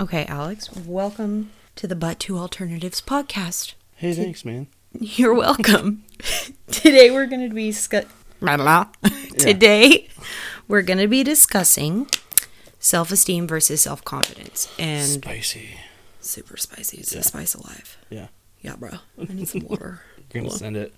[0.00, 3.74] Okay, Alex, welcome to the But Two Alternatives podcast.
[3.96, 4.68] Hey, thanks, man.
[4.98, 6.04] You're welcome.
[6.70, 8.06] Today we're going to be scu-
[9.38, 10.08] Today
[10.68, 12.06] we're going to be discussing
[12.78, 15.70] self-esteem versus self-confidence and Spicy.
[16.20, 16.98] super spicy.
[16.98, 17.18] It's Yeah.
[17.18, 17.98] the spice alive.
[18.10, 18.28] Yeah.
[18.60, 18.90] Yeah, bro.
[19.20, 20.02] I need some water.
[20.32, 20.58] you're gonna Cool.
[20.58, 20.94] send it.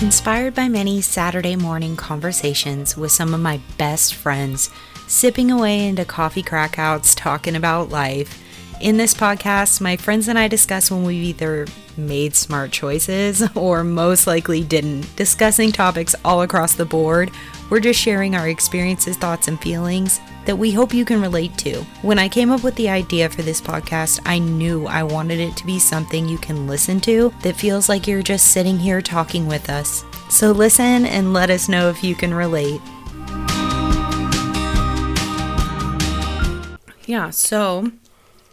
[0.00, 4.70] Inspired by many Saturday morning conversations with some of my best friends,
[5.08, 8.40] sipping away into coffee crackouts, talking about life.
[8.80, 11.66] In this podcast, my friends and I discuss when we've either
[11.96, 17.32] made smart choices or most likely didn't, discussing topics all across the board.
[17.70, 21.82] We're just sharing our experiences, thoughts, and feelings that we hope you can relate to.
[22.00, 25.54] When I came up with the idea for this podcast, I knew I wanted it
[25.58, 29.46] to be something you can listen to that feels like you're just sitting here talking
[29.46, 30.02] with us.
[30.30, 32.80] So listen and let us know if you can relate.
[37.04, 37.92] Yeah, so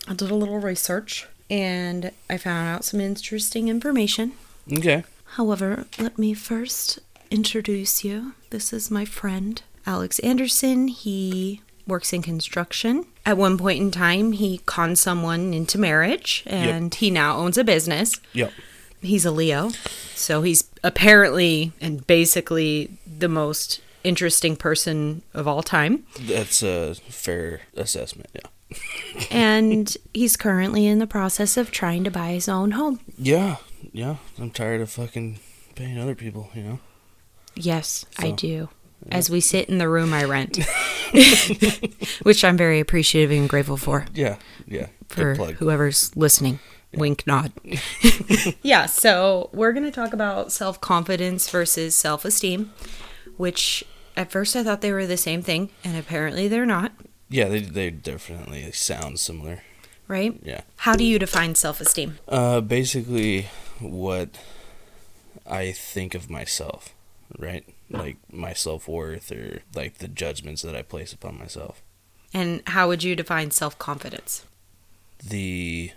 [0.10, 4.34] I did a little research and I found out some interesting information.
[4.72, 5.06] Okay.
[5.36, 7.00] However, let me first
[7.32, 8.34] introduce you.
[8.56, 10.88] This is my friend, Alex Anderson.
[10.88, 13.06] He works in construction.
[13.26, 17.66] At one point in time, he conned someone into marriage and he now owns a
[17.66, 18.18] business.
[18.32, 18.54] Yep.
[19.02, 19.72] He's a Leo.
[20.14, 26.06] So he's apparently and basically the most interesting person of all time.
[26.22, 28.30] That's a fair assessment.
[28.34, 28.78] Yeah.
[29.32, 33.02] And he's currently in the process of trying to buy his own home.
[33.18, 33.58] Yeah.
[33.92, 34.16] Yeah.
[34.40, 35.40] I'm tired of fucking
[35.76, 36.52] paying other people.
[36.56, 36.80] You know.
[37.56, 38.70] Yes, I So, do.
[39.12, 40.58] As we sit in the room I rent,
[42.24, 44.38] which I'm very appreciative and grateful for Yeah.
[44.68, 44.88] Yeah.
[45.10, 46.60] for whoever's listening.
[46.94, 47.52] Wink, nod.
[48.62, 52.72] yeah, so we're going to talk about self confidence versus self esteem,
[53.36, 53.84] which
[54.16, 56.94] at first I thought they were the same thing, and apparently they're not,
[57.30, 57.50] Yeah.
[57.50, 59.62] They they definitely sound similar.
[60.08, 60.40] right?
[60.42, 60.62] Yeah.
[60.78, 62.18] How do you define self esteem?
[62.30, 63.48] Uh, basically,
[63.80, 64.30] what
[65.46, 66.94] I think of myself,
[67.40, 67.66] right?
[67.90, 71.82] Like my self worth or like the judgments that I place upon myself.
[72.34, 74.46] And how would you define self confidence?
[75.24, 75.92] the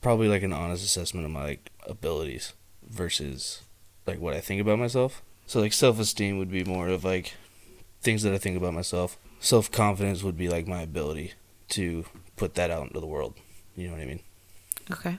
[0.00, 2.52] probably like an honest assessment of my like abilities
[2.88, 3.62] versus
[4.06, 5.22] like what I think about myself.
[5.46, 7.34] So like self esteem would be more of like
[8.00, 9.18] things that I think about myself.
[9.40, 11.32] Self confidence would be like my ability
[11.70, 12.04] to
[12.36, 13.34] put that out into the world.
[13.74, 14.20] You know what I mean?
[14.90, 15.18] Okay.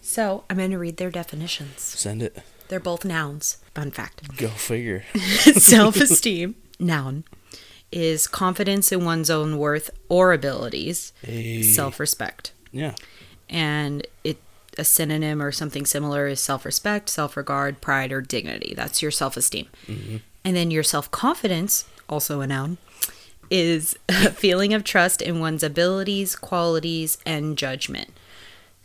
[0.00, 1.80] So I'm going to read their definitions.
[1.80, 2.38] Send it.
[2.68, 3.58] They're both nouns.
[3.74, 4.36] Fun fact.
[4.36, 5.04] Go figure.
[5.14, 7.24] Self esteem, noun,
[7.92, 11.62] is confidence in one's own worth or abilities, Hey.
[11.62, 12.52] self respect.
[12.72, 12.94] Yeah.
[13.48, 14.38] And it
[14.76, 18.74] a synonym or something similar is self respect, self regard, pride, or dignity.
[18.76, 19.68] That's your self esteem.
[19.86, 20.16] Mm-hmm.
[20.44, 22.78] And then your self confidence, also a noun,
[23.50, 28.10] is a feeling of trust in one's abilities, qualities, and judgment.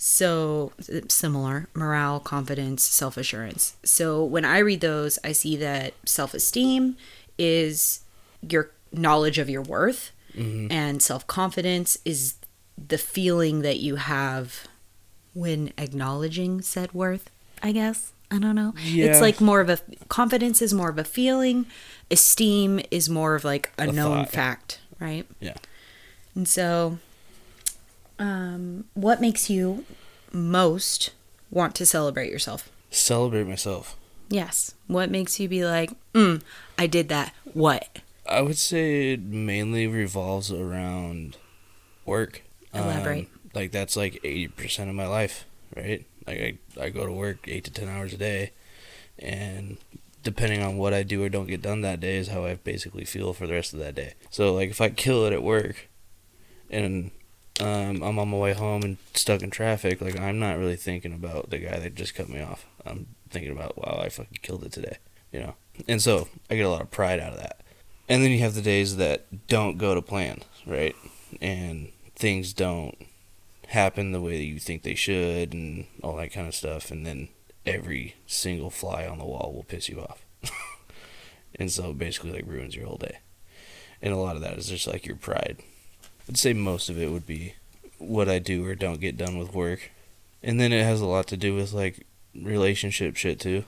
[0.01, 0.71] So
[1.09, 3.75] similar morale, confidence, self assurance.
[3.83, 6.95] So when I read those, I see that self esteem
[7.37, 7.99] is
[8.41, 10.71] your knowledge of your worth, mm-hmm.
[10.71, 12.35] and self confidence is
[12.77, 14.69] the feeling that you have
[15.33, 17.29] when acknowledging said worth,
[17.61, 18.13] I guess.
[18.31, 18.75] I don't know.
[18.81, 19.07] Yeah.
[19.07, 21.65] It's like more of a confidence is more of a feeling,
[22.09, 24.29] esteem is more of like a, A known thought.
[24.31, 25.27] fact, right?
[25.41, 25.55] Yeah.
[26.35, 26.99] And so,
[28.19, 29.85] um, what makes you
[30.31, 31.11] most
[31.49, 32.69] want to celebrate yourself?
[32.91, 33.95] Celebrate myself.
[34.29, 34.75] Yes.
[34.87, 36.41] What makes you be like, mm,
[36.77, 37.33] I did that.
[37.53, 37.99] What?
[38.27, 41.37] I would say it mainly revolves around
[42.05, 42.43] work.
[42.73, 43.25] Elaborate.
[43.25, 46.05] Um, like that's like eighty percent of my life, right?
[46.27, 48.51] Like I, I go to work eight to ten hours a day,
[49.17, 49.77] and
[50.21, 53.05] depending on what I do or don't get done that day is how I basically
[53.05, 54.13] feel for the rest of that day.
[54.29, 55.89] So like if I kill it at work,
[56.69, 57.09] and
[57.59, 61.13] um, I'm on my way home and stuck in traffic, like I'm not really thinking
[61.13, 62.65] about the guy that just cut me off.
[62.85, 64.97] I'm thinking about wow, I fucking killed it today,
[65.31, 65.55] you know.
[65.87, 67.61] And so I get a lot of pride out of that.
[68.07, 70.95] And then you have the days that don't go to plan, right?
[71.41, 72.95] And things don't
[73.67, 77.05] happen the way that you think they should and all that kind of stuff and
[77.05, 77.29] then
[77.67, 80.25] every single fly on the wall will piss you off.
[81.55, 83.19] and so basically like ruins your whole day.
[84.01, 85.57] And a lot of that is just like your pride.
[86.29, 87.55] I'd say most of it would be
[87.97, 89.89] what I do or don't get done with work.
[90.43, 92.05] And then it has a lot to do with like
[92.35, 93.65] relationship shit too.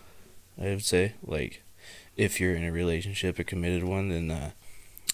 [0.62, 1.64] I would say like
[2.16, 4.52] if you're in a relationship, a committed one, then uh,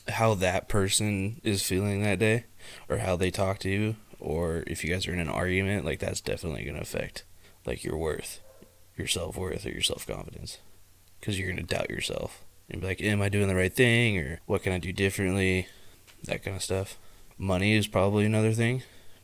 [0.09, 2.43] how that person is feeling that day,
[2.89, 5.99] or how they talk to you, or if you guys are in an argument, like
[5.99, 7.23] that's definitely gonna affect
[7.65, 8.41] like your worth,
[8.97, 10.57] your self worth, or your self confidence.
[11.21, 14.41] because you're gonna doubt yourself and be like, "Am I doing the right thing?" or
[14.47, 15.67] "What can I do differently?"
[16.25, 16.97] That kind of stuff.
[17.37, 18.83] Money is probably another thing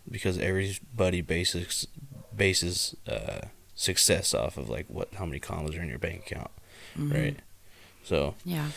[0.09, 1.87] because everybody bases
[2.35, 3.41] bases uh,
[3.75, 6.51] success off of like what how many commas are in your bank account,
[6.97, 7.13] Mhm.
[7.13, 7.39] right?
[8.03, 8.69] So Yeah.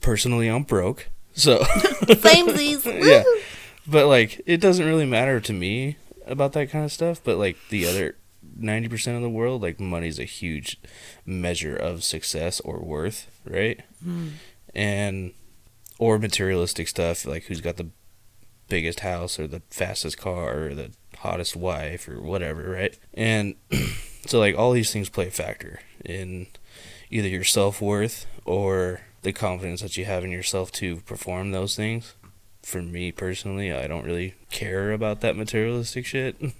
[0.00, 1.58] personally, I'm broke, so
[2.04, 2.84] Flamesies.
[3.06, 3.24] yeah.
[3.86, 7.20] But like, it doesn't really matter to me about that kind of stuff.
[7.22, 8.16] But like the other
[8.56, 10.78] ninety percent of the world, like money's a huge
[11.24, 13.80] measure of success or worth, right?
[14.04, 14.30] Mm.
[14.74, 15.32] And
[15.98, 17.88] or materialistic stuff, like who's got the
[18.68, 22.96] biggest house or the fastest car or the hottest wife or whatever, right?
[23.14, 23.54] And
[24.26, 26.48] so like all these things play a factor in
[27.10, 31.76] either your self worth or the confidence that you have in yourself to perform those
[31.76, 32.14] things.
[32.62, 36.36] For me personally, I don't really care about that materialistic shit.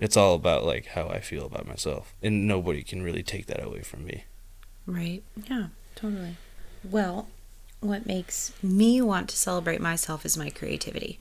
[0.00, 2.14] It's all about like how I feel about myself.
[2.20, 4.24] And nobody can really take that away from me.
[4.86, 5.22] Right.
[5.48, 6.36] Yeah, totally.
[6.82, 7.28] Well,
[7.82, 11.18] what makes me want to celebrate myself is my creativity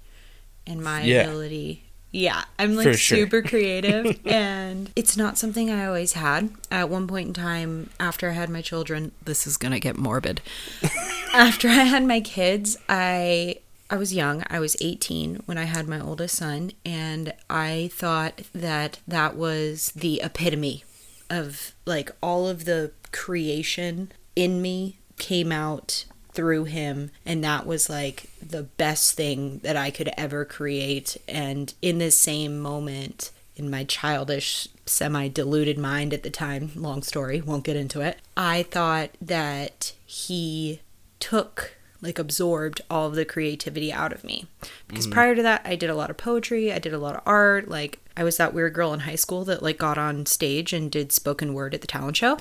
[0.65, 1.23] and my Yeah.
[1.23, 1.83] ability.
[2.13, 2.93] Yeah, I'm like sure.
[2.95, 6.49] super creative and it's not something I always had.
[6.69, 10.41] At one point in time after I had my children, this is to get morbid.
[11.33, 13.57] after I had my kids, I
[13.89, 14.43] I was young.
[14.49, 19.91] I was 18 when I had my oldest son and I thought that that was
[19.95, 20.83] the epitome
[21.29, 27.89] of like all of the creation in me came out through him and that was
[27.89, 31.17] like the best thing that I could ever create.
[31.27, 37.03] And in this same moment in my childish semi deluded mind at the time long
[37.03, 40.81] story won't get into it I thought that he
[41.19, 44.47] took like absorbed all of the creativity out of me.
[44.87, 45.13] Because mm-hmm.
[45.13, 47.67] prior to that i did a lot of poetry i did a lot of art
[47.67, 50.91] like i was that weird girl in high school that like got on stage and
[50.91, 52.37] did spoken word at the talent show.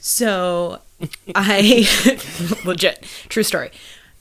[0.00, 0.80] So
[1.36, 1.86] i
[2.64, 3.70] legit true story.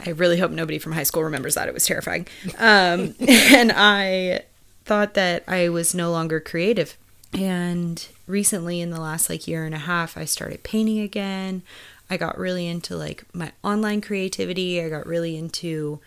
[0.06, 1.68] I really hope nobody from high school remembers that.
[1.68, 2.28] It was terrifying.
[2.60, 4.44] Um, and i
[4.86, 6.96] thought that i was no longer creative.
[7.34, 11.64] And recently in the last like year and a half i started painting again.
[12.08, 14.80] I got really into like my online creativity.
[14.80, 16.00] I got really into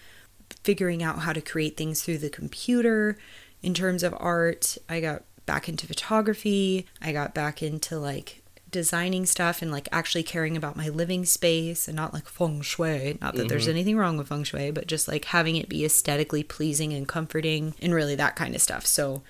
[0.62, 3.19] figuring out how to create things through the computer
[3.62, 4.76] in terms of art.
[4.88, 6.87] I got back into photography.
[7.00, 11.87] I got back into like designing stuff and like actually caring about my living space
[11.87, 13.19] and not like feng shui.
[13.20, 13.70] Not that there's mm-hmm.
[13.70, 17.75] anything wrong with feng shui, but just like having it be aesthetically pleasing and comforting
[17.81, 18.87] and really that kind of stuff.
[18.87, 19.23] So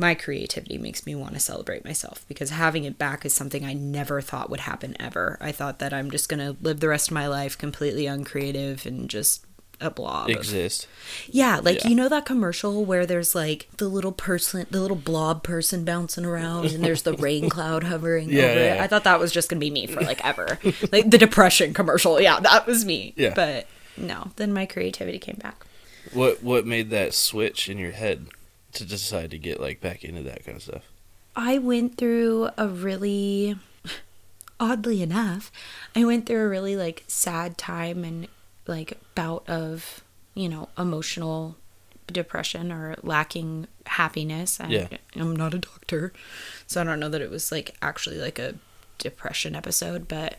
[0.00, 3.74] my creativity makes me want to celebrate myself because having it back is something I
[3.74, 5.36] never thought would happen ever.
[5.40, 8.86] I thought that I'm just going to live the rest of my life completely uncreative
[8.86, 9.44] and just
[9.80, 10.28] a blob.
[10.30, 10.86] Exist.
[11.28, 11.88] yeah, like Yeah.
[11.88, 16.24] you know that commercial where there's like the little person, the little blob person bouncing
[16.24, 18.80] around, and there's the rain cloud hovering Yeah, over yeah, it.
[18.80, 20.58] I thought that was just gonna be me for like ever,
[20.92, 22.20] like the depression commercial.
[22.20, 23.14] Yeah, that was me.
[23.16, 23.32] Yeah.
[23.34, 23.66] but
[23.96, 25.64] no, then my creativity came back.
[26.12, 28.26] What what made that switch in your head
[28.72, 30.82] to decide to get like back into that kind of stuff?
[31.36, 33.56] I went through a really
[34.60, 35.50] oddly enough,
[35.96, 38.28] I went through a really like sad time and
[38.66, 40.02] like bout of,
[40.34, 41.56] you know, emotional
[42.06, 44.60] depression or lacking happiness.
[44.60, 44.88] I, Yeah.
[45.16, 46.12] I'm not a doctor,
[46.66, 48.54] so I don't know that it was like actually like a
[48.98, 50.36] depression episode, but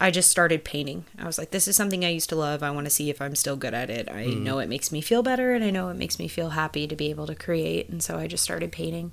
[0.00, 1.06] I just started painting.
[1.18, 2.62] I was like, this is something I used to love.
[2.62, 4.08] I want to see if I'm still good at it.
[4.08, 6.86] I know it makes me feel better and I know it makes me feel happy
[6.86, 7.88] to be able to create.
[7.88, 9.12] And so I just started painting.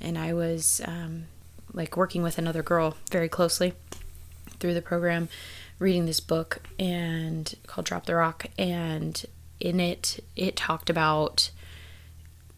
[0.00, 1.26] And I was um,
[1.72, 3.74] like working with another girl very closely
[4.58, 5.28] through the program,
[5.78, 8.46] reading this book and called Drop the Rock.
[8.58, 9.24] And
[9.60, 11.50] in it, it talked about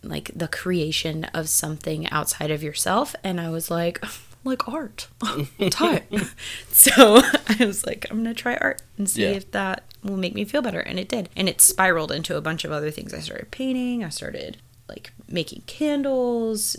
[0.02, 3.14] like the creation of something outside of yourself.
[3.24, 4.02] And I was like,
[4.44, 5.08] like art.
[5.70, 6.02] Time.
[6.70, 9.30] so I was like, I'm gonna try art and see Yeah.
[9.30, 10.80] if that will make me feel better.
[10.80, 11.28] And it did.
[11.36, 13.12] And it spiraled into a bunch of other things.
[13.12, 14.58] I started painting, I started
[14.88, 16.76] like making candles,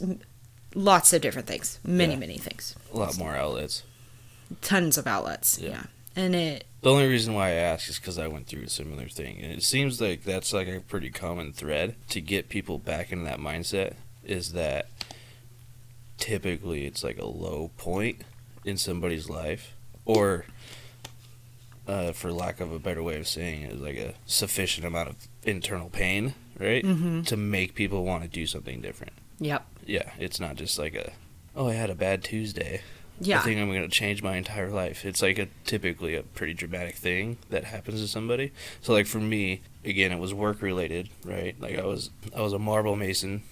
[0.74, 1.79] lots of different things.
[1.84, 2.19] Many, Yeah.
[2.19, 2.75] many things.
[2.93, 3.84] A lot more outlets.
[4.62, 5.60] Tons of outlets.
[5.62, 5.69] Yeah.
[5.69, 5.84] Yeah.
[6.20, 9.08] And it The only reason why I ask is because I went through a similar
[9.08, 13.12] thing, and it seems like that's like a pretty common thread to get people back
[13.14, 13.94] into that mindset.
[14.26, 14.88] Is that
[16.18, 18.22] typically it's like a low point
[18.66, 19.74] in somebody's life,
[20.04, 20.46] or
[21.88, 25.10] uh, for lack of a better way of saying it, is like a sufficient amount
[25.10, 27.26] of internal pain, right, Mhm.
[27.28, 29.14] to make people want to do something different.
[29.40, 29.66] Yep.
[29.86, 31.14] Yeah, it's not just like a,
[31.56, 32.82] oh, I had a bad Tuesday.
[33.22, 33.40] Yeah.
[33.40, 35.06] I think I'm going to change my entire life.
[35.06, 38.52] It's like a typically a pretty dramatic thing that happens to somebody.
[38.82, 41.60] So like for me, again, it was work related, right?
[41.60, 43.44] Like I was I was a marble mason,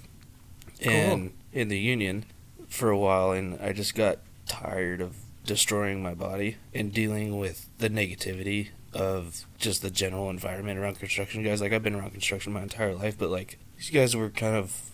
[0.82, 2.26] and in the union
[2.70, 7.68] for a while, and I just got tired of destroying my body and dealing with
[7.78, 11.62] the negativity of just the general environment around construction guys.
[11.62, 14.92] Like I've been around construction my entire life, but like these guys were kind of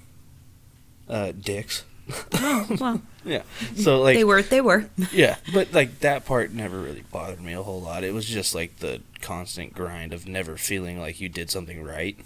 [1.09, 1.83] uh, dicks.
[2.33, 3.43] Oh, well, Yeah.
[3.77, 4.41] So like they were.
[4.41, 4.89] They were.
[5.13, 8.03] yeah, but like that part never really bothered me a whole lot.
[8.03, 12.17] It was just like the constant grind of never feeling like you did something right,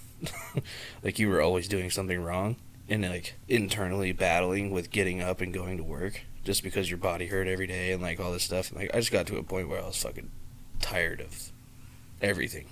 [1.03, 2.55] like you were always doing something wrong,
[2.89, 7.27] and like internally battling with getting up and going to work just because your body
[7.27, 8.71] hurt every day and like all this stuff.
[8.71, 10.31] And like I just got to a point where I was fucking
[10.81, 11.51] tired of
[12.23, 12.65] everything,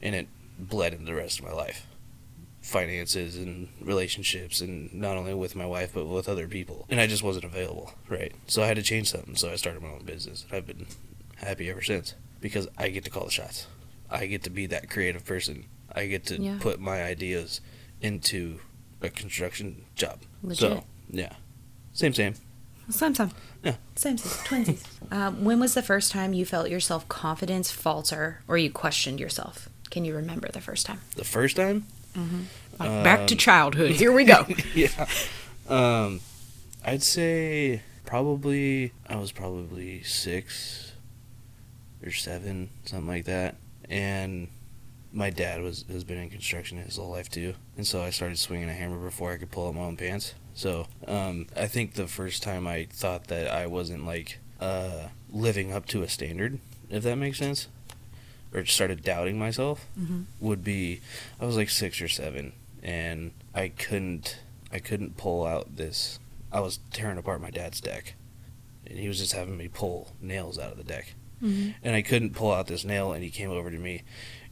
[0.00, 1.86] and it bled into the rest of my life.
[2.66, 7.06] Finances and relationships, and not only with my wife but with other people, and I
[7.06, 8.32] just wasn't available, right?
[8.48, 9.36] So I had to change something.
[9.36, 10.86] So I started my own business, and I've been
[11.36, 13.68] happy ever since because I get to call the shots.
[14.10, 15.66] I get to be that creative person.
[15.94, 16.58] I get to Yeah.
[16.60, 17.60] put my ideas
[18.00, 18.58] into
[19.00, 20.18] a construction job.
[20.42, 20.58] Legit.
[20.58, 21.34] So yeah,
[21.92, 22.34] same same.
[22.90, 23.30] Same, same.
[23.64, 23.76] Yeah.
[23.94, 24.64] Same, same.
[24.64, 25.12] Twinsies.
[25.12, 29.20] um, when was the first time you felt your self confidence falter or you questioned
[29.20, 29.68] yourself?
[29.90, 31.00] Can you remember the first time?
[31.14, 31.86] The first time,
[32.78, 33.92] Like, back to Um, childhood.
[33.92, 34.46] Here we go.
[34.74, 35.06] yeah.
[35.68, 36.20] Um,
[36.84, 40.92] I'd say probably I was probably six
[42.04, 43.56] or seven, something like that,
[43.88, 44.48] and
[45.12, 48.38] my dad was has been in construction his whole life too, and so I started
[48.38, 50.34] swinging a hammer before I could pull up my own pants.
[50.54, 55.72] So um, I think the first time I thought that I wasn't like uh, living
[55.72, 56.58] up to a standard,
[56.88, 57.68] if that makes sense,
[58.52, 60.24] or started doubting myself, Mhm.
[60.40, 61.00] would be
[61.40, 64.38] I was like six or seven, and I couldn't
[64.72, 66.18] I couldn't pull out this.
[66.52, 68.14] I was tearing apart my dad's deck,
[68.86, 71.74] and he was just having me pull nails out of the deck, Mhm.
[71.82, 74.02] and I couldn't pull out this nail, and he came over to me,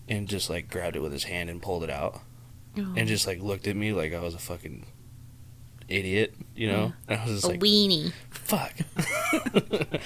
[0.08, 2.20] and just like grabbed it with his hand and pulled it out,
[2.78, 2.94] Oh.
[2.96, 4.86] and just like looked at me like I was a fucking
[5.88, 6.92] idiot, you know.
[7.08, 8.12] And I was just a like, weenie.
[8.30, 8.74] fuck.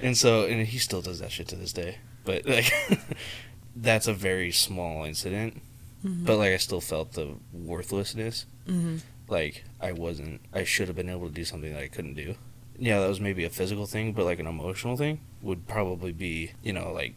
[0.00, 1.98] and so, and he still does that shit to this day.
[2.24, 2.72] But like,
[3.76, 5.60] that's a very small incident.
[6.04, 6.24] Mhm.
[6.26, 8.46] But like, I still felt the worthlessness.
[8.66, 9.00] Mhm.
[9.28, 10.40] Like, I wasn't.
[10.52, 12.34] I should have been able to do something that I couldn't do.
[12.78, 16.52] Yeah, that was maybe a physical thing, but like an emotional thing would probably be,
[16.62, 17.14] you know, like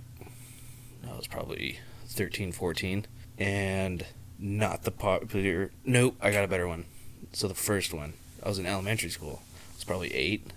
[1.10, 3.06] I was probably 13, 14,
[3.38, 4.06] and
[4.38, 5.72] not the popular.
[5.84, 6.86] Nope, I got a better one.
[7.34, 9.42] So the first one, I was in elementary school.
[9.72, 10.48] I was probably eight,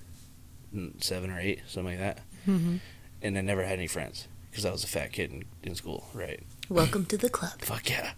[0.75, 2.81] mm, seven or eight, something like that, Mhm.
[3.23, 6.09] and I never had any friends because I was a fat kid in, in school,
[6.15, 6.43] right?
[6.69, 7.61] Welcome to the club.
[7.61, 8.13] Fuck yeah,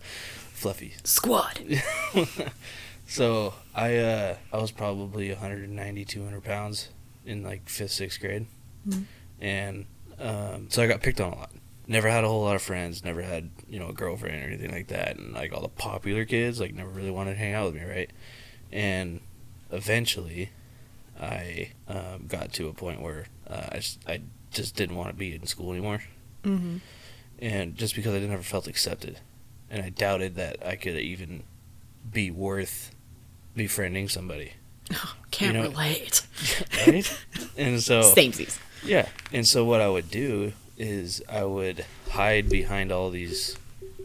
[0.52, 0.94] fluffy.
[1.04, 1.60] Squad.
[3.06, 6.88] so I uh I was probably 190 200 pounds
[7.26, 8.46] in like fifth sixth grade,
[8.88, 9.04] Mhm.
[9.40, 9.86] and
[10.18, 11.50] um, so I got picked on a lot.
[11.86, 13.04] Never had a whole lot of friends.
[13.04, 15.16] Never had you know a girlfriend or anything like that.
[15.16, 17.88] And like all the popular kids, like never really wanted to hang out with me,
[17.88, 18.10] right?
[18.72, 19.20] And
[19.70, 20.50] eventually,
[21.20, 24.20] I um, got to a point where uh, I just, I
[24.52, 26.02] just didn't want to be in school anymore
[26.44, 26.76] Mm-hmm.
[27.40, 29.18] and just because I never felt accepted,
[29.70, 31.42] and I doubted that I could even
[32.12, 32.94] be worth
[33.54, 34.52] befriending somebody,
[35.30, 36.26] Can't You know- relate.
[36.86, 37.24] right?
[37.56, 38.58] and so Samesies.
[38.84, 43.56] yeah, and so what I would do is I would hide behind all these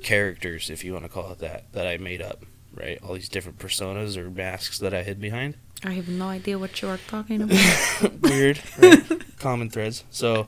[0.03, 2.99] characters, if you want to call it that, that I made up, right?
[3.01, 5.55] All these different personas or masks that I hid behind.
[5.83, 8.21] I have no idea what you are talking about.
[8.21, 9.03] Weird, right?
[9.39, 10.03] Common threads.
[10.09, 10.47] So,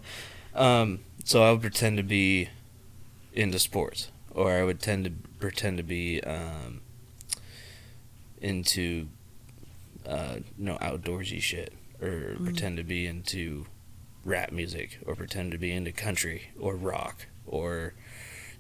[0.54, 2.48] um, so I would pretend to be
[3.34, 6.80] into sports, or I would tend to pretend to be um,
[8.42, 9.10] into,
[10.08, 13.66] uh, you know, outdoorsy shit, or pretend to be into
[14.24, 17.94] rap music, or pretend to be into country or rock, or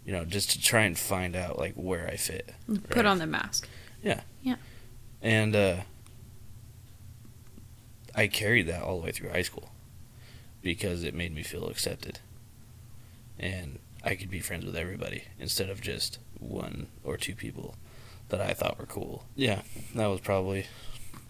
[0.05, 2.53] you know, just to try and find out like where I fit.
[2.89, 3.69] Put on the mask.
[4.03, 4.23] Yeah.
[4.41, 4.57] Yeah.
[5.21, 5.75] And uh,
[8.13, 9.69] I carried that all the way through high school
[10.61, 12.19] because it made me feel accepted.
[13.39, 17.75] And I could be friends with everybody instead of just one or two people
[18.29, 19.25] that I thought were cool.
[19.35, 19.61] Yeah,
[19.95, 20.67] that was probably.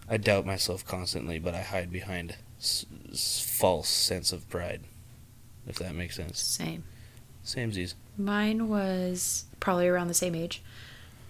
[0.08, 4.80] I doubt myself constantly, but I hide behind s- s- false sense of pride.
[5.66, 6.40] If that makes sense.
[6.40, 6.84] Same.
[7.44, 7.94] Samesies.
[8.16, 10.62] Mine was probably around the same age.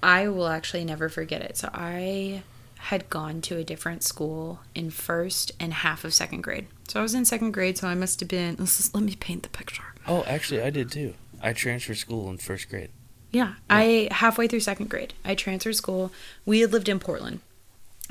[0.02, 1.56] I will actually never forget it.
[1.56, 2.42] So I
[2.76, 6.68] had gone to a different school in first and half of second grade.
[6.87, 8.54] So I was in second grade, so I must have been.
[8.58, 9.82] Let's just, let me paint the picture.
[10.09, 11.15] Oh, actually, I did too.
[11.43, 12.91] I transferred school in first grade.
[13.31, 16.11] Yeah, I halfway through second grade, I transferred school.
[16.47, 17.41] We had lived in Portland,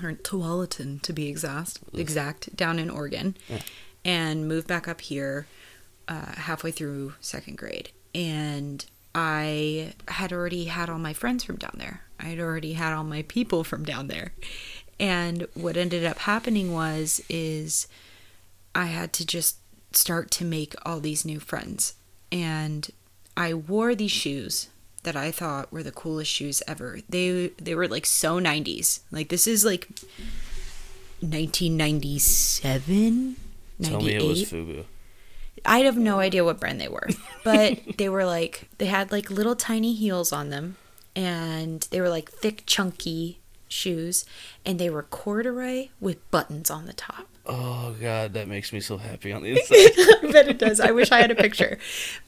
[0.01, 3.61] or Tualatin to be exact, exact down in Oregon, Yeah.
[4.05, 5.47] and moved back up here
[6.07, 7.89] uh, halfway through second grade.
[8.13, 8.85] And
[9.15, 12.01] I had already had all my friends from down there.
[12.19, 14.33] I had already had all my people from down there.
[14.99, 17.87] And what ended up happening was is
[18.75, 19.57] I had to just
[19.91, 21.95] start to make all these new friends.
[22.31, 22.89] And
[23.35, 24.69] I wore these shoes
[25.03, 26.99] that I thought were the coolest shoes ever.
[27.07, 28.99] They they were like so 90s.
[29.11, 29.87] Like this is like
[31.21, 33.35] 1997,
[33.81, 34.85] Tell me it was FUBU.
[35.65, 37.09] I have no idea what brand they were,
[37.43, 40.77] but they were like they had like little tiny heels on them,
[41.15, 44.25] and they were like thick, chunky shoes,
[44.65, 47.27] and they were corduroy with buttons on the top.
[47.49, 50.27] Oh god, that makes me so happy on the inside.
[50.27, 50.81] I bet it does.
[50.81, 51.79] I wish I had a picture,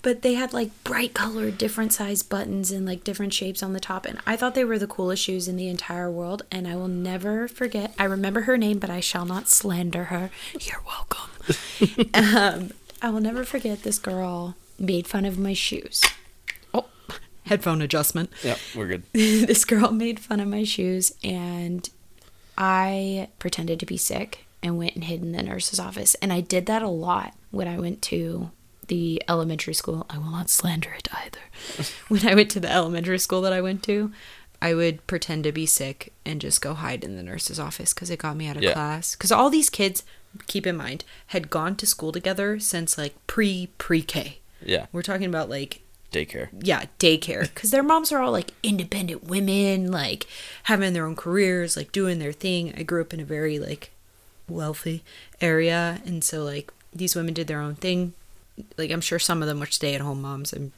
[0.02, 3.82] but they had like bright colored, different size buttons and like different shapes on the
[3.82, 6.44] top, and I thought they were the coolest shoes in the entire world.
[6.52, 7.94] And I will never forget.
[8.00, 10.32] I remember her name, but I shall not slander her.
[10.60, 11.30] You're welcome.
[12.14, 12.72] um,
[13.02, 16.02] I will never forget this girl made fun of my shoes.
[16.74, 16.86] Oh,
[17.46, 18.30] headphone adjustment.
[18.42, 19.04] yeah, we're good.
[19.12, 21.90] this girl made fun of my shoes, and
[22.58, 26.16] I pretended to be sick and went and hid in the nurse's office.
[26.16, 28.51] And I did that a lot when I went to
[28.88, 30.06] the elementary school.
[30.10, 31.86] I will not slander it either.
[32.08, 34.12] when I went to the elementary school that I went to,
[34.62, 38.10] I would pretend to be sick and just go hide in the nurse's office because
[38.10, 38.74] it got me out of Yeah.
[38.74, 39.16] class.
[39.16, 40.04] Because all these kids,
[40.48, 44.39] keep in mind, had gone to school together since like pre pre K.
[44.66, 46.50] Yeah, We're talking about like daycare.
[46.62, 50.25] yeah, daycare because their moms are all like independent women, like
[50.63, 52.74] having their own careers, like doing their thing.
[52.75, 53.92] I grew up in a very like
[54.50, 55.03] wealthy
[55.41, 58.13] area, and so like these women did their own thing.
[58.77, 60.53] Like I'm sure some of them were stay-at-home moms.
[60.53, 60.74] I'm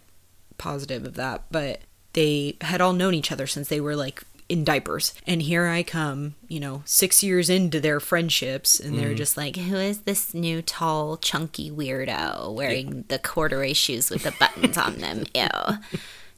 [0.58, 1.82] positive of that, but
[2.13, 5.13] they had all known each other since they were like in diapers.
[5.25, 9.16] And here I come, you know, six years into their friendships, and they're mm-hmm.
[9.16, 14.34] just like, "Who is this new tall, chunky weirdo wearing the corduroy shoes with the
[14.38, 15.24] buttons on them?
[15.34, 15.78] Ew,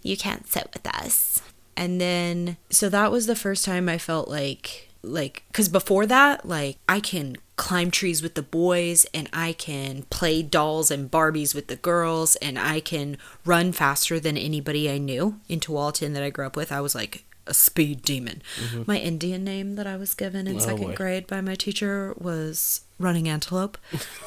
[0.03, 1.41] you can't sit with us."
[1.75, 6.47] And then, so that was the first time I felt like, like, because before that,
[6.47, 11.53] like, I can climb trees with the boys and I can play dolls and Barbies
[11.53, 16.23] with the girls and I can run faster than anybody I knew in Tualatin that
[16.23, 16.71] I grew up with.
[16.71, 18.41] I was like a speed demon.
[18.59, 18.83] Mm-hmm.
[18.87, 20.95] My Indian name that I was given in Oh, second boy.
[20.95, 23.77] grade by my teacher was Running Antelope.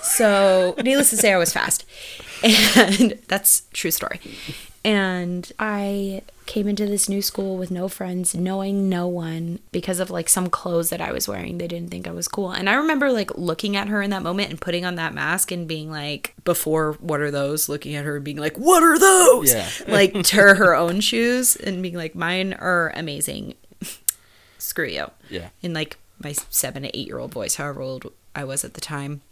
[0.02, 1.84] So, needless to say, I was fast.
[2.42, 4.20] And that's true story.
[4.84, 10.10] And I came into this new school with no friends, knowing no one because of
[10.10, 11.58] like some clothes that I was wearing.
[11.58, 12.52] They didn't think I was cool.
[12.52, 15.50] And I remember like looking at her in that moment and putting on that mask
[15.50, 17.68] and being like, before, what are those?
[17.68, 19.52] Looking at her and being like, what are those?
[19.52, 19.68] Yeah.
[19.88, 23.54] like to her own shoes and being like, mine are amazing.
[24.58, 28.44] Screw you Yeah, in like my seven to eight year old voice, however old I
[28.44, 29.22] was at the time.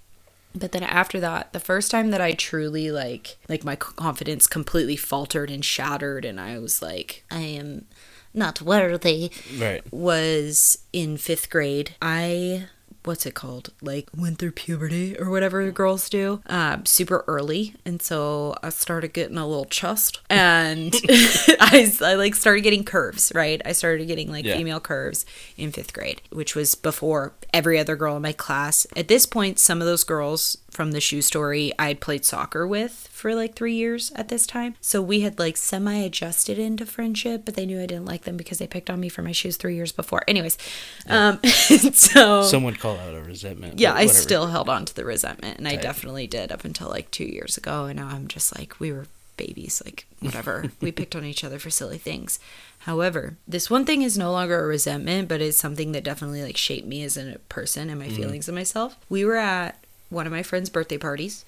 [0.54, 4.96] But then after that, the first time that I truly like like my confidence completely
[4.96, 7.86] faltered and shattered and I was like, I am
[8.32, 9.82] not worthy right.
[9.92, 11.94] was in fifth grade.
[12.00, 12.66] I
[13.04, 13.70] what's it called?
[13.82, 19.12] Like went through puberty or whatever girls do, um, super early, and so I started
[19.12, 23.30] getting a little chest, and I, I like started getting curves.
[23.34, 24.56] Right, I started getting like Yeah.
[24.56, 25.24] female curves
[25.56, 28.86] in fifth grade, which was before every other girl in my class.
[28.96, 32.66] At this point, some of those girls from the shoe story I had played soccer
[32.66, 34.74] with for like three years at this time.
[34.80, 38.36] So we had like semi adjusted into friendship, but they knew I didn't like them
[38.36, 40.22] because they picked on me for my shoes three years before.
[40.28, 40.58] Anyways,
[41.08, 43.78] um, so someone call out a resentment.
[43.78, 47.10] yeah, I still held on to the resentment, and I definitely did up until like
[47.10, 47.84] two years ago.
[47.86, 49.06] And now I'm just like, we were
[49.36, 50.66] babies, like whatever.
[50.80, 52.38] we picked on each other for silly things.
[52.80, 56.56] However, this one thing is no longer a resentment, but it's something that definitely like
[56.56, 58.96] shaped me as a person and my feelings of myself.
[59.08, 59.83] We were at
[60.14, 61.44] one of my friend's birthday parties.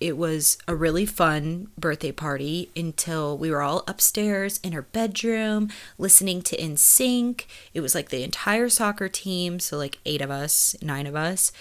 [0.00, 5.68] It was a really fun birthday party until we were all upstairs in her bedroom
[5.98, 7.44] listening to NSYNC.
[7.74, 11.52] It was like the entire soccer team, so like eight of us, nine of us,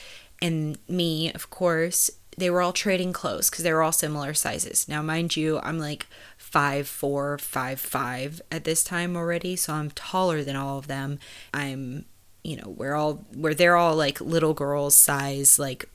[0.41, 2.09] and me, of course.
[2.37, 4.87] They were all trading clothes because they were all similar sizes.
[4.87, 9.91] Now, mind you, I'm like five four, five five at this time already, so I'm
[9.91, 11.19] taller than all of them.
[11.53, 12.05] I'm,
[12.45, 15.89] you know, we're all where they're all like little girls size, like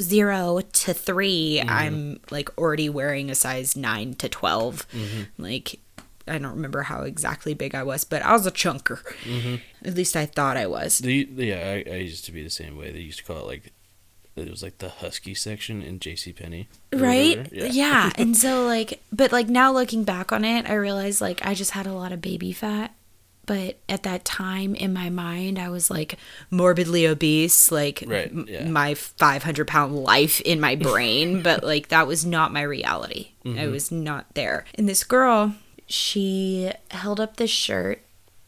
[0.00, 1.70] zero to 3 mm-hmm.
[1.70, 5.42] I'm like already wearing a size nine to 12 mm-hmm.
[5.42, 5.80] Like,
[6.28, 9.02] I don't remember how exactly big I was, but I was a chunker.
[9.24, 9.56] Mm-hmm.
[9.84, 10.98] At least I thought I was.
[10.98, 12.92] The, yeah, I, I used to be the same way.
[12.92, 13.72] They used to call it like
[14.34, 16.32] it was like the husky section in J.C.
[16.32, 18.10] Penney, right yeah.
[18.16, 21.72] and so like but like now looking back on it i realized like i just
[21.72, 22.94] had a lot of baby fat
[23.46, 26.16] but at that time in my mind i was like
[26.50, 32.06] morbidly obese like Right, m- my 500 pound life in my brain but like that
[32.06, 33.30] was not my reality.
[33.44, 33.72] I mm-hmm.
[33.72, 34.64] was not there.
[34.74, 35.54] And this girl
[35.86, 38.02] she held up this shirt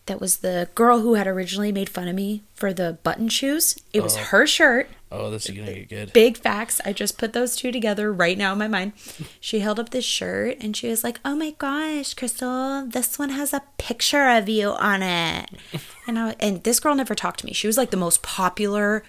[0.07, 3.77] that was the girl who had originally made fun of me for the button shoes.
[3.93, 4.21] It was Oh.
[4.21, 4.89] her shirt.
[5.11, 6.13] Oh, this is gonna get good.
[6.13, 6.81] Big facts.
[6.85, 8.93] I just put those two together right now in my mind.
[9.41, 13.31] She held up this shirt and she was like, "Oh my gosh, Crystal, this one
[13.31, 15.51] has a picture of you on it."
[16.07, 17.53] And I and this girl never talked to me.
[17.55, 19.05] She was like the most popular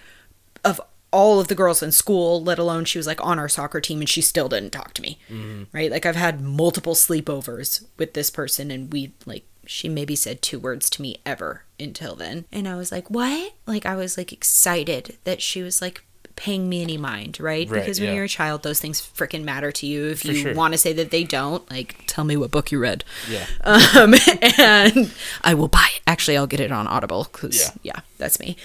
[0.64, 0.80] of
[1.12, 4.00] all of the girls in school, let alone she was like on our soccer team
[4.00, 5.18] and she still didn't talk to me.
[5.30, 5.64] Mm-hmm.
[5.72, 5.90] Right?
[5.90, 10.58] Like I've had multiple sleepovers with this person and we like she maybe said two
[10.58, 12.46] words to me ever until then.
[12.52, 16.02] And I was like, "What?" Like I was like excited that she was like
[16.36, 17.68] paying me any mind, right?
[17.68, 18.14] Right, because when yeah.
[18.16, 20.08] you're a child, those things freaking matter to you.
[20.08, 20.54] If For you sure.
[20.54, 23.04] want to say that they don't, like tell me what book you read.
[23.28, 23.46] Yeah.
[23.64, 24.14] Um,
[24.58, 26.02] and I will buy it.
[26.06, 27.70] Actually, I'll get it on Audible because Yeah.
[27.82, 28.56] yeah, that's me.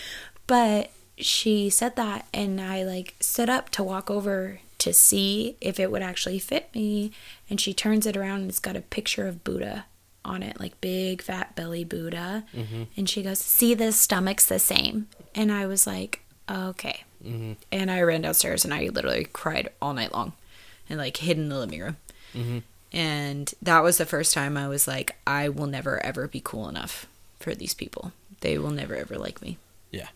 [0.48, 5.80] But she said that, and I like stood up to walk over to see if
[5.80, 7.12] it would actually fit me.
[7.50, 9.86] And she turns it around and it's got a picture of Buddha
[10.24, 12.44] on it, like big fat belly Buddha.
[12.56, 12.84] Mm-hmm.
[12.98, 17.54] And she goes, "See, the stomach's the same." And I was like, "Okay." Mm-hmm.
[17.72, 20.34] And I ran downstairs and I literally cried all night long,
[20.90, 21.98] and like hid in the living room.
[22.36, 22.60] Mm-hmm.
[22.94, 26.68] And that was the first time I was like, I will never ever be cool
[26.68, 27.06] enough
[27.40, 28.12] for these people.
[28.42, 29.58] They will never ever like me.
[29.92, 30.08] Yeah.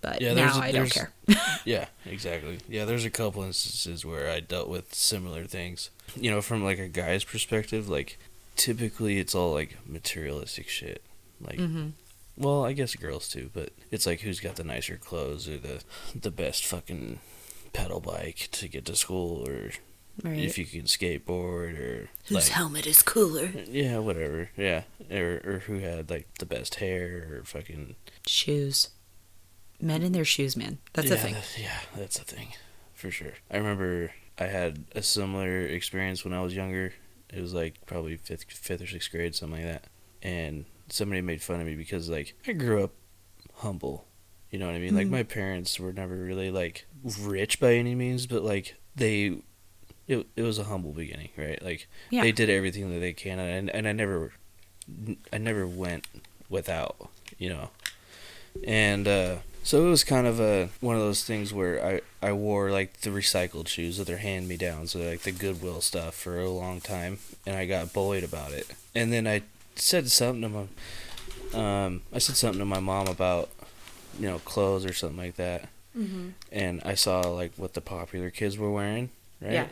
[0.00, 1.10] But Yeah, now a- I don't care.
[1.64, 2.58] Yeah, exactly.
[2.68, 5.88] Yeah, there's a couple instances where I dealt with similar things.
[6.14, 8.18] You know, from like a guy's perspective, like
[8.56, 11.02] typically it's all like materialistic shit.
[11.40, 11.88] Like hmm
[12.36, 15.82] well, I guess girls too, but it's like who's got the nicer clothes or the
[16.20, 17.20] the best fucking
[17.72, 19.70] pedal bike to get to school or
[20.22, 20.38] Right.
[20.38, 23.46] if you can skateboard or Whose like helmet is cooler?
[23.66, 24.50] yeah, whatever.
[24.56, 24.82] Yeah.
[25.10, 28.90] Or or who had like the best hair or fucking Shoes.
[29.80, 30.78] Men in their shoes, man.
[30.92, 31.34] That's yeah, a thing.
[31.34, 32.48] that- yeah, that's a thing,
[32.94, 33.32] for sure.
[33.50, 36.94] I remember I had a similar experience when I was younger.
[37.34, 39.84] It was like probably fifth, fifth or sixth grade, something like that.
[40.22, 42.92] And somebody made fun of me because like I grew up
[43.56, 44.06] humble.
[44.50, 44.94] You know what I mean?
[44.94, 45.10] Like Mhm.
[45.10, 46.86] my parents were never really like
[47.20, 49.38] rich by any means, but like they,
[50.06, 51.60] it it was a humble beginning, right?
[51.62, 52.22] Like Yeah.
[52.22, 54.32] they did everything that they can, and and I never,
[55.32, 56.06] I never went
[56.48, 57.70] without, you know,
[58.66, 62.32] and uh, so it was kind of a one of those things where I I
[62.32, 66.14] wore like the recycled shoes that are hand me downs, so like the Goodwill stuff
[66.14, 69.42] for a long time, and I got bullied about it, and then I
[69.74, 73.48] said something to my, um, I said something to my mom about,
[74.20, 76.30] you know, clothes or something like that, Mm-hmm.
[76.50, 79.52] and I saw like what the popular kids were wearing, right?
[79.52, 79.66] Yeah.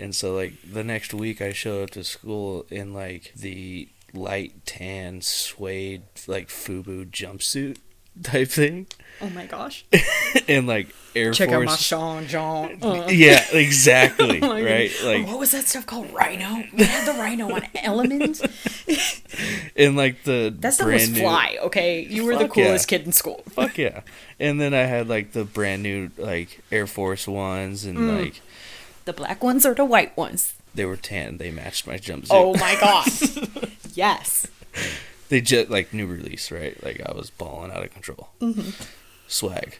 [0.00, 4.66] And so like the next week I showed up to school in like the light
[4.66, 7.78] tan suede like FUBU jumpsuit
[8.24, 8.86] type thing
[9.20, 9.84] Oh my gosh.
[10.48, 11.80] and like Air Check out my Force.
[11.82, 12.78] Sean John.
[12.82, 13.06] Uh.
[13.10, 14.40] yeah, exactly.
[14.40, 14.90] My right?
[15.04, 16.12] Like what was that stuff called?
[16.12, 16.64] Rhino.
[16.76, 18.42] We had the Rhino on Elements.
[19.76, 21.58] and like the That stuff was new fly.
[21.62, 22.64] Okay, you were the Fuck yeah.
[22.66, 23.42] coolest kid in school.
[23.50, 24.00] Fuck yeah.
[24.40, 28.24] And then I had like the brand new like Air Force ones and Mm.
[28.24, 28.40] like
[29.04, 30.54] The black ones or the white ones?
[30.74, 31.36] they were tan.
[31.38, 32.26] They matched my jumpsuit.
[32.30, 33.22] Oh my gosh!
[33.94, 34.48] yes.
[35.28, 36.82] They just like new release, right?
[36.82, 38.30] Like I was balling out of control.
[38.40, 38.70] Mm-hmm.
[39.26, 39.78] Swag.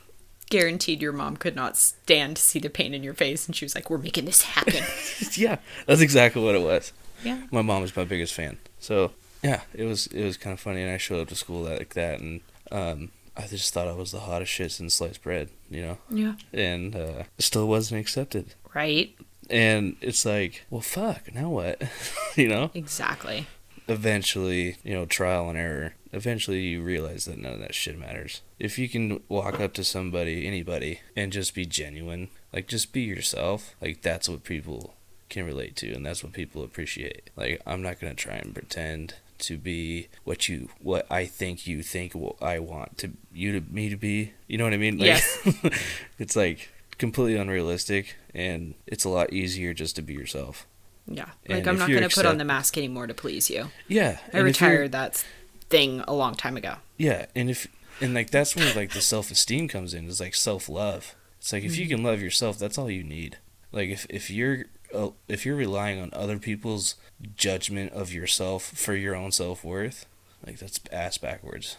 [0.51, 3.65] Guaranteed your mom could not stand to see the pain in your face, and she
[3.65, 4.85] was like, "We're making this happen."
[5.35, 6.93] yeah, that's exactly what it was.
[7.25, 7.43] yeah.
[7.51, 8.59] My mom was my biggest fan.
[8.79, 11.63] So yeah, it was it was kind of funny, and I showed up to school
[11.63, 15.49] like that, and um, I just thought I was the hottest shit since sliced bread,
[15.71, 16.35] you know, Yeah.
[16.53, 18.55] and uh, still wasn't accepted.
[18.75, 19.17] Right.
[19.51, 21.83] And it's like, well, fuck, now what?
[22.37, 22.71] you know.
[22.75, 23.47] Exactly.
[23.89, 25.95] Eventually, you know, trial and error.
[26.15, 28.41] Eventually, you realize that none of that shit matters.
[28.59, 33.03] If you can walk up to somebody, anybody, and just be genuine, like just be
[33.03, 34.95] yourself, like that's what people
[35.29, 37.31] can relate to, and that's what people appreciate.
[37.37, 41.83] Like I'm not gonna try and pretend to be what you, what I think you
[41.83, 44.35] think what I want to you to me to be.
[44.47, 44.99] You know what I mean?
[44.99, 45.49] Like, Yes.
[46.19, 50.67] it's like completely unrealistic, and it's a lot easier just to be yourself.
[51.07, 51.31] Yeah.
[51.47, 53.71] And Like I'm not going to put on the mask anymore to please you.
[53.89, 55.25] Yeah, I and retired that
[55.69, 56.77] thing a long time ago.
[56.97, 57.67] Yeah, and if
[58.01, 61.15] and like that's where like the self esteem comes in is like self love.
[61.39, 63.39] It's like if you can love yourself, that's all you need.
[63.73, 66.95] Like if if you're uh, if you're relying on other people's
[67.37, 70.07] judgment of yourself for your own self worth,
[70.47, 71.77] like that's ass backwards.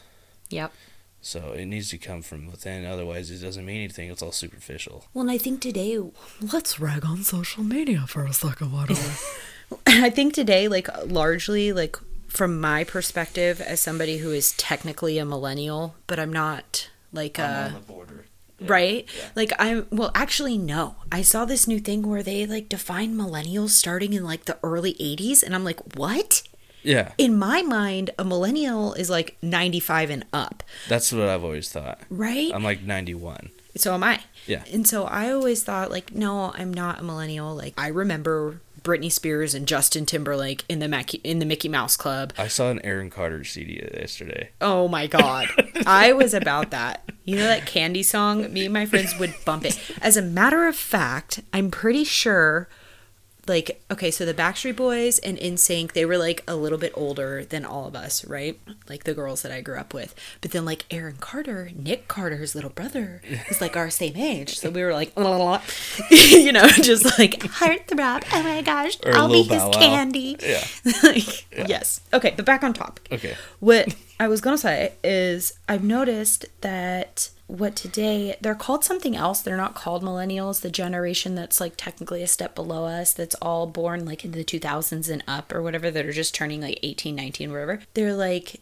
[0.49, 0.71] Yep.
[1.21, 2.85] So it needs to come from within.
[2.85, 4.11] Otherwise, it doesn't mean anything.
[4.11, 5.05] It's all superficial.
[5.13, 5.99] Well, and I think today,
[6.53, 9.77] let's rag on social media for a second, why don't we?
[9.87, 11.97] I think today, like largely, like
[12.35, 17.43] from my perspective as somebody who is technically a millennial, but I'm not like a
[17.43, 18.25] uh, the border.
[18.61, 19.07] right.
[19.35, 20.95] Like I'm well, actually, no.
[21.11, 24.93] I saw this new thing where they like define millennials starting in like the early
[24.95, 26.43] '80s, and I'm like, what?
[26.83, 27.13] Yeah.
[27.17, 31.99] In my mind, a millennial is like 95 and up, That's what I've always thought.
[32.11, 32.51] right?
[32.53, 33.49] I'm like 91.
[33.75, 34.19] so am I.
[34.45, 34.63] Yeah.
[34.71, 37.55] And so I always thought, like, no, I'm not a millennial.
[37.55, 41.97] Like, I remember Britney Spears and Justin Timberlake in the Mac- in the Mickey Mouse
[41.97, 42.31] Club.
[42.37, 44.51] I saw an Aaron Carter CD yesterday.
[44.61, 45.47] Oh my god.
[45.85, 47.03] I was about that.
[47.25, 48.53] You know that candy song?
[48.53, 49.77] Me and my friends would bump it.
[50.01, 52.69] As a matter of fact, I'm pretty sure
[53.47, 57.45] like okay, so the Backstreet Boys and NSYNC, they were like a little bit older
[57.45, 58.59] than all of us, right?
[58.89, 60.15] Like the girls that I grew up with.
[60.41, 64.57] But then like Aaron Carter, Nick Carter's little brother, was like our same age.
[64.57, 65.13] So we were like
[66.11, 68.23] you know, just like heartthrob.
[68.33, 69.71] Oh my gosh, Or I'll be his Wow.
[69.71, 70.37] candy.
[70.41, 70.63] Yeah.
[71.03, 72.01] like, Yes.
[72.13, 73.07] Okay, but back on topic.
[73.11, 73.35] Okay.
[73.59, 79.41] What I was gonna say is I've noticed that what today they're called something else.
[79.41, 80.61] They're not called millennials.
[80.61, 84.43] The generation that's like technically a step below us, that's all born like in the
[84.43, 87.81] 2000s and up or whatever, that are just turning like 18, 19, whatever.
[87.93, 88.61] They're like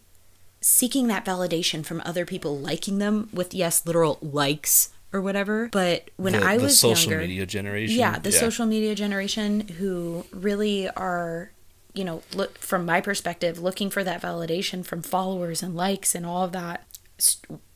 [0.60, 5.70] seeking that validation from other people liking them with yes, literal likes or whatever.
[5.72, 7.98] But when the, I was the social younger, media generation.
[7.98, 11.52] yeah, the social media generation who really are,
[11.94, 16.26] you know, look from my perspective, looking for that validation from followers and likes and
[16.26, 16.86] all of that.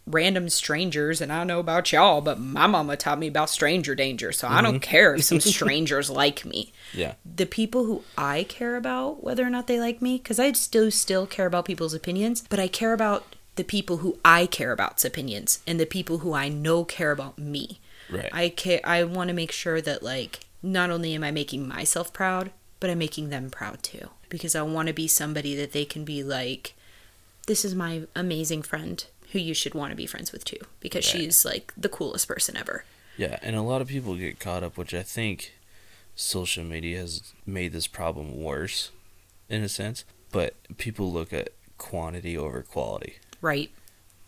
[0.09, 3.93] Random strangers, and I don't know about y'all, but my mama taught me about stranger
[3.93, 4.91] danger, so I don't mm-hmm.
[4.91, 6.71] care if some strangers like me.
[6.93, 7.15] Yeah.
[7.25, 10.89] The people who I care about, whether or not they like me, because I still
[10.91, 15.03] still care about people's opinions, but I care about the people who I care about's
[15.03, 17.81] opinions and the people who I know care about me.
[18.09, 18.29] Right.
[18.31, 18.79] I care.
[18.85, 22.89] I want to make sure that like not only am I making myself proud, but
[22.89, 24.09] I'm making them proud too.
[24.29, 26.75] Because I want to be somebody that they can be like,
[27.47, 31.05] this is my amazing friend who you should want to be friends with too, because
[31.13, 31.21] Right.
[31.21, 32.85] she's like the coolest person ever.
[33.17, 35.53] Yeah, and a lot of people get caught up, which I think
[36.15, 38.91] social media has made this problem worse,
[39.49, 40.05] in a sense.
[40.31, 43.71] But people look at quantity over quality Right.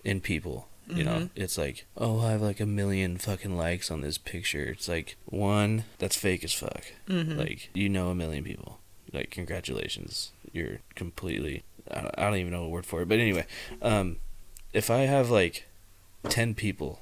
[0.03, 0.67] in people.
[0.91, 4.63] You know, it's like, oh, I have like a million fucking likes on this picture.
[4.63, 6.83] It's like one that's fake as fuck.
[7.07, 8.79] Like you know a million people.
[9.13, 11.61] Like congratulations, you're completely.
[11.91, 13.45] I don't, I don't even know a word for it, but anyway,
[13.83, 14.17] um,
[14.73, 15.67] if I have like
[16.29, 16.99] ten people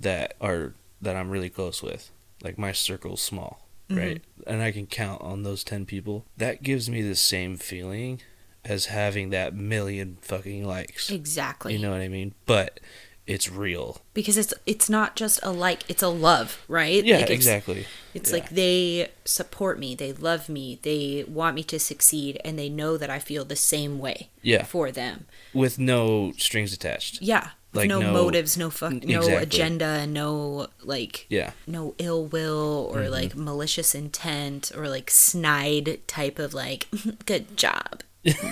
[0.00, 2.10] that are that I'm really close with,
[2.42, 4.00] like my circle's small, mm-hmm.
[4.00, 8.20] right, and I can count on those ten people, that gives me the same feeling
[8.64, 11.10] as having that million fucking likes.
[11.10, 11.74] Exactly.
[11.74, 12.34] You know what I mean?
[12.46, 12.80] But
[13.26, 14.02] it's real.
[14.12, 17.04] because it's it's not just a like, it's a love, right?
[17.04, 17.86] Yeah, Like, it's- exactly.
[18.12, 18.36] It's Yeah.
[18.36, 22.96] like they support me, they love me, they want me to succeed, and they know
[22.96, 24.64] that I feel the same way Yeah.
[24.64, 25.26] for them.
[25.52, 27.20] With no strings attached.
[27.22, 27.50] Yeah.
[27.72, 29.34] With Like, no, no- motives, no fuck, no Exactly.
[29.42, 31.50] agenda, no like Yeah.
[31.66, 33.12] no ill will or Mm-hmm.
[33.12, 36.86] like malicious intent or like snide type of like
[37.26, 38.02] good job,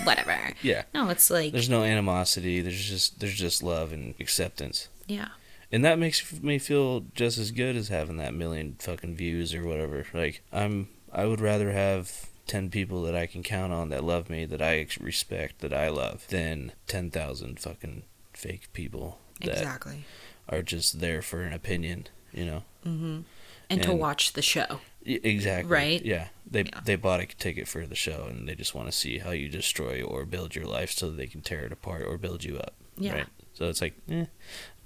[0.03, 0.37] whatever.
[0.61, 0.83] Yeah.
[0.93, 2.61] No, it's like There's no animosity.
[2.61, 4.87] There's just there's just love and acceptance.
[5.07, 5.29] yeah,
[5.71, 9.65] And that makes me feel just as good as having that million fucking views or
[9.65, 10.05] whatever.
[10.13, 14.29] Like I'm I would rather have 10 people that I can count on that love
[14.29, 20.05] me, that I respect, that I love than 10,000 fucking fake people that exactly.
[20.49, 22.63] are just there for an opinion, you know.
[22.85, 23.23] Mhm.
[23.69, 24.81] And, to watch the show.
[25.05, 25.71] Exactly.
[25.71, 26.03] Right?
[26.05, 26.27] Yeah.
[26.49, 26.79] They Yeah.
[26.85, 29.49] they bought a ticket for the show and they just want to see how you
[29.49, 32.57] destroy or build your life so that they can tear it apart or build you
[32.57, 32.73] up.
[32.97, 33.13] Yeah.
[33.13, 33.27] Right.
[33.53, 34.25] So it's like, eh,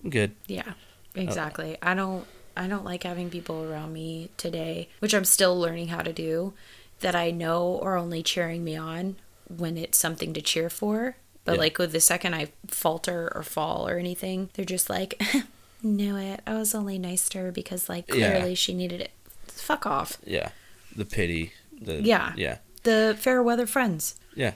[0.04, 0.32] I'm good.
[0.48, 0.74] Yeah,
[1.16, 1.78] exactly.
[1.82, 2.26] I don't
[2.56, 6.54] I don't like having people around me today, which I'm still learning how to do,
[7.02, 11.18] that I know are only cheering me on when it's something to cheer for.
[11.46, 11.60] But Yeah.
[11.60, 15.22] like with the second I falter or fall or anything, they're just like,
[15.84, 16.42] knew it.
[16.48, 18.32] I was only nice to her because like Yeah.
[18.32, 19.12] clearly she needed it.
[19.60, 20.17] Fuck off.
[20.26, 20.50] Yeah.
[20.96, 21.54] The pity.
[21.82, 22.34] The Yeah.
[22.36, 22.58] Yeah.
[22.84, 24.15] The fair weather friends.
[24.36, 24.54] Yeah.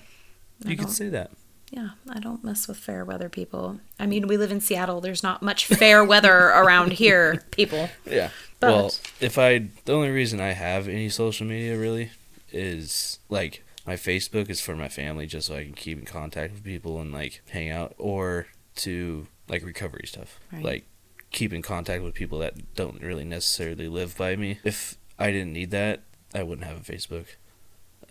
[0.66, 1.32] I You can don't- say that.
[1.72, 3.80] Yeah, I don't mess with fair weather people.
[3.98, 5.00] I mean, we live in Seattle.
[5.00, 7.90] There's not much fair weather around here, people.
[8.06, 8.30] Yeah.
[8.60, 12.12] But- well, if I the only reason I have any social media really
[12.52, 16.54] is like my Facebook is for my family just so I can keep in contact
[16.54, 20.40] with people and like hang out or to like recovery stuff.
[20.52, 20.64] Right.
[20.64, 20.86] Like
[21.32, 24.60] keep in contact with people that don't really necessarily live by me.
[24.64, 26.02] If I didn't need that,
[26.34, 27.26] I wouldn't have a Facebook.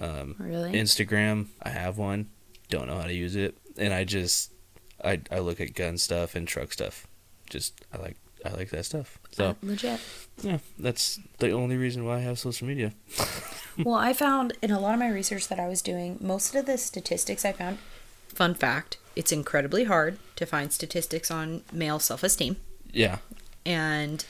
[0.00, 0.72] Um Really?
[0.72, 2.30] Instagram, I have one.
[2.68, 4.52] Don't know how to use it, and I just
[5.04, 7.06] I I look at gun stuff and truck stuff.
[7.48, 9.18] Just I like I like that stuff.
[9.33, 10.00] So Uh, legit.
[10.42, 12.92] yeah, that's the only reason why I have social media.
[13.85, 16.66] Well, I found in a lot of my research that I was doing, most of
[16.66, 17.78] the statistics I found.
[18.28, 22.56] Fun fact it's incredibly hard to find statistics on male self esteem.
[22.92, 23.18] Yeah,
[23.66, 24.24] And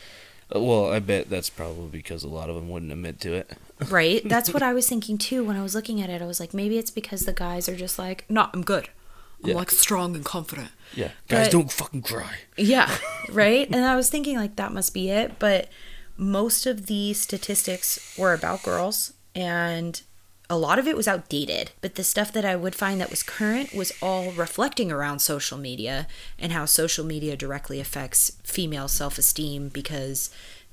[0.55, 3.53] Uh, Well, I bet that's probably because a lot of them wouldn't admit to it.
[3.89, 4.21] right?
[4.29, 6.21] That's what I was thinking too when I was looking at it.
[6.21, 8.89] I was like, maybe it's because the guys are just like, no, I'm good.
[9.45, 9.57] I'm Yeah.
[9.57, 10.71] like strong and confident.
[10.95, 12.35] Yeah, guys, But- don't fucking cry.
[12.57, 12.91] Yeah,
[13.31, 13.67] right?
[13.71, 15.69] and I was thinking like that must be it, but
[16.17, 20.03] most of the statistics were about girls and
[20.51, 23.23] a lot of it was outdated, but the stuff that I would find that was
[23.23, 26.09] current was all reflecting around social media
[26.39, 30.29] and how social media directly affects female self-esteem because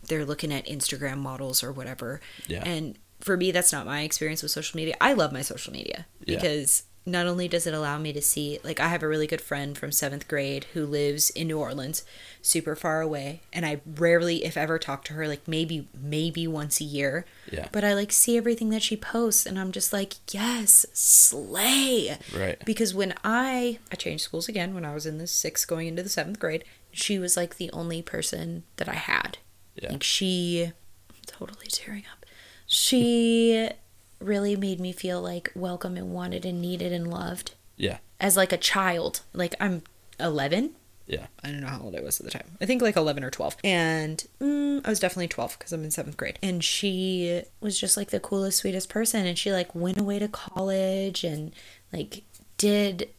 [0.07, 2.19] they're looking at Instagram models or whatever.
[2.47, 2.63] Yeah.
[2.65, 4.95] And for me that's not my experience with social media.
[4.99, 6.35] I love my social media Yeah.
[6.37, 9.39] because not only does it allow me to see like i have a really good
[9.41, 12.03] friend from seventh grade who lives in new orleans
[12.41, 16.81] super far away and i rarely if ever talk to her like maybe maybe once
[16.81, 17.69] a year Yeah.
[17.71, 22.63] but i like see everything that she posts and i'm just like yes slay Right.
[22.65, 26.03] because when i i changed schools again when i was in the sixth going into
[26.03, 29.37] the seventh grade she was like the only person that i had
[29.81, 29.93] Yeah.
[29.93, 30.71] like she
[31.09, 32.25] I'm totally tearing up
[32.65, 33.69] she
[34.19, 37.97] really made me feel like welcome and wanted and needed and loved Yeah.
[38.19, 39.21] as like a child.
[39.33, 39.83] Like I'm
[40.19, 40.71] 11.
[41.05, 41.27] Yeah.
[41.43, 42.57] I don't know how old I was at the time.
[42.59, 43.57] I think like 11 or 12.
[43.63, 46.37] And mm, I was definitely 12 because I'm in seventh grade.
[46.43, 49.25] And she was just like the coolest, sweetest person.
[49.25, 51.53] And she like went away to college and
[51.93, 52.23] like
[52.57, 53.09] did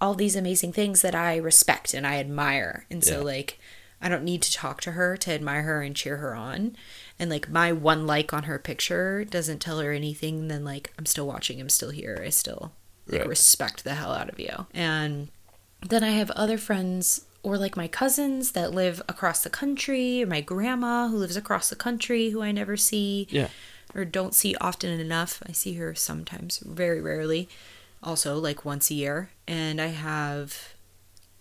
[0.00, 2.86] all these amazing things that I respect and I admire.
[2.90, 3.24] And so Yeah.
[3.24, 3.58] like
[4.02, 6.74] I don't need to talk to her to admire her and cheer her on.
[7.20, 11.06] And like my one like on her picture doesn't tell her anything then like I'm
[11.06, 12.72] still watching, I'm still here, I still
[13.06, 13.28] like Right.
[13.28, 14.66] respect the hell out of you.
[14.72, 15.28] And
[15.86, 20.26] then I have other friends or like my cousins that live across the country, or
[20.26, 23.48] my grandma who lives across the country who I never see Yeah.
[23.94, 25.42] or don't see often enough.
[25.46, 27.48] I see her sometimes, very rarely,
[28.02, 29.30] also like once a year.
[29.48, 30.74] And I have,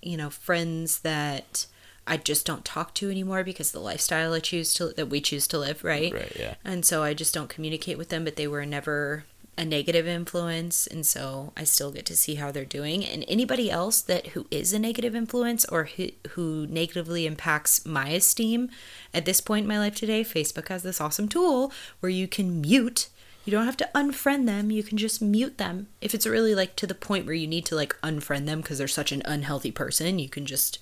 [0.02, 1.66] you know, friends that
[2.08, 5.48] I just don't talk to anymore because the lifestyle I choose to that we choose
[5.48, 6.12] to live, right?
[6.12, 6.36] Right.
[6.38, 6.56] Yeah.
[6.64, 9.26] And so I just don't communicate with them, but they were never
[9.60, 13.70] a negative influence and so I still get to see how they're doing and anybody
[13.70, 18.70] else that who is a negative influence or who, who negatively impacts my esteem
[19.14, 22.62] at this point in my life today Facebook has this awesome tool where you can
[22.62, 23.10] mute
[23.44, 26.78] you don't have to unfriend them you can just mute them if it's really like
[26.78, 29.72] to the point where you need to like unfriend them because they're such an unhealthy
[29.72, 30.80] person you can just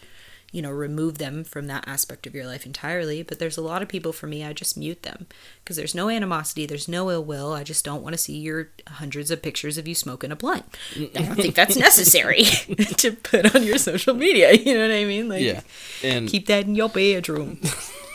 [0.54, 3.82] you know remove them from that aspect of your life entirely but there's a lot
[3.82, 5.28] of people for me i just mute them
[5.64, 8.70] because there's no animosity there's no ill will i just don't want to see your
[8.88, 10.64] hundreds of pictures of you smoking a blunt
[10.96, 12.44] i don't think that's necessary
[12.98, 15.62] to put on your social media you know what i mean like Yeah.
[16.04, 17.60] And keep that in your bedroom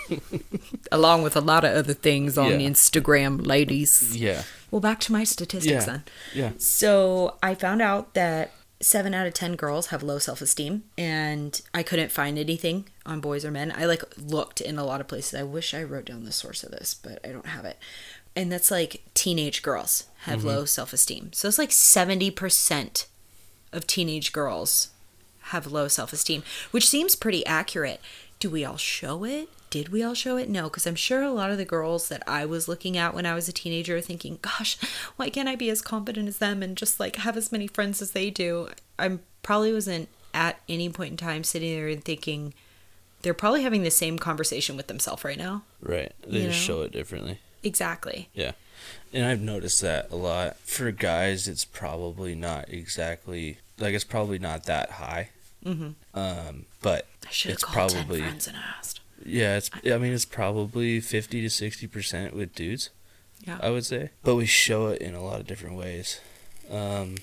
[0.93, 2.69] along with a lot of other things on Yeah.
[2.71, 4.43] instagram ladies yeah.
[4.71, 5.93] well back to my statistics Yeah.
[5.93, 6.03] then
[6.35, 6.51] Yeah.
[6.59, 11.61] so I found out that seven out of ten girls have low self esteem, and
[11.73, 13.73] I couldn't find anything on boys or men.
[13.77, 15.39] I like looked in a lot of places.
[15.39, 17.79] I wish I wrote down the source of this, but I don't have it.
[18.35, 20.49] And that's like teenage girls have mm-hmm.
[20.49, 21.31] low self esteem.
[21.33, 23.07] So it's like seventy percent
[23.73, 24.91] of teenage girls
[25.47, 28.01] have low self esteem, which seems pretty accurate.
[28.39, 29.49] Do we all show it?
[29.73, 30.51] Did we all show it?
[30.51, 33.25] No, because I'm sure a lot of the girls that I was looking at when
[33.25, 34.77] I was a teenager are thinking, gosh,
[35.17, 38.03] why can't I be as confident as them and just like have as many friends
[38.03, 38.69] as they do?
[38.99, 42.53] I probably wasn't at any point in time sitting there and thinking,
[43.23, 45.63] they're probably having the same conversation with themselves right now.
[45.81, 46.13] Right.
[46.27, 46.75] They You just know?
[46.75, 47.39] show it differently.
[47.63, 48.29] Exactly.
[48.35, 48.53] Yeah.
[49.11, 50.59] And I've noticed that a lot.
[50.59, 55.31] For guys, it's probably not exactly like it's probably not that high.
[55.65, 55.91] Mm-hmm.
[56.13, 59.01] Um, but I should have it's called probably 10 friends and asked.
[59.25, 59.57] Yeah.
[59.57, 62.91] It's I mean it's probably fifty to sixty percent with dudes.
[63.47, 63.59] Yeah.
[63.61, 66.21] I would say, but we show it in a lot of different ways.
[66.71, 67.17] Um,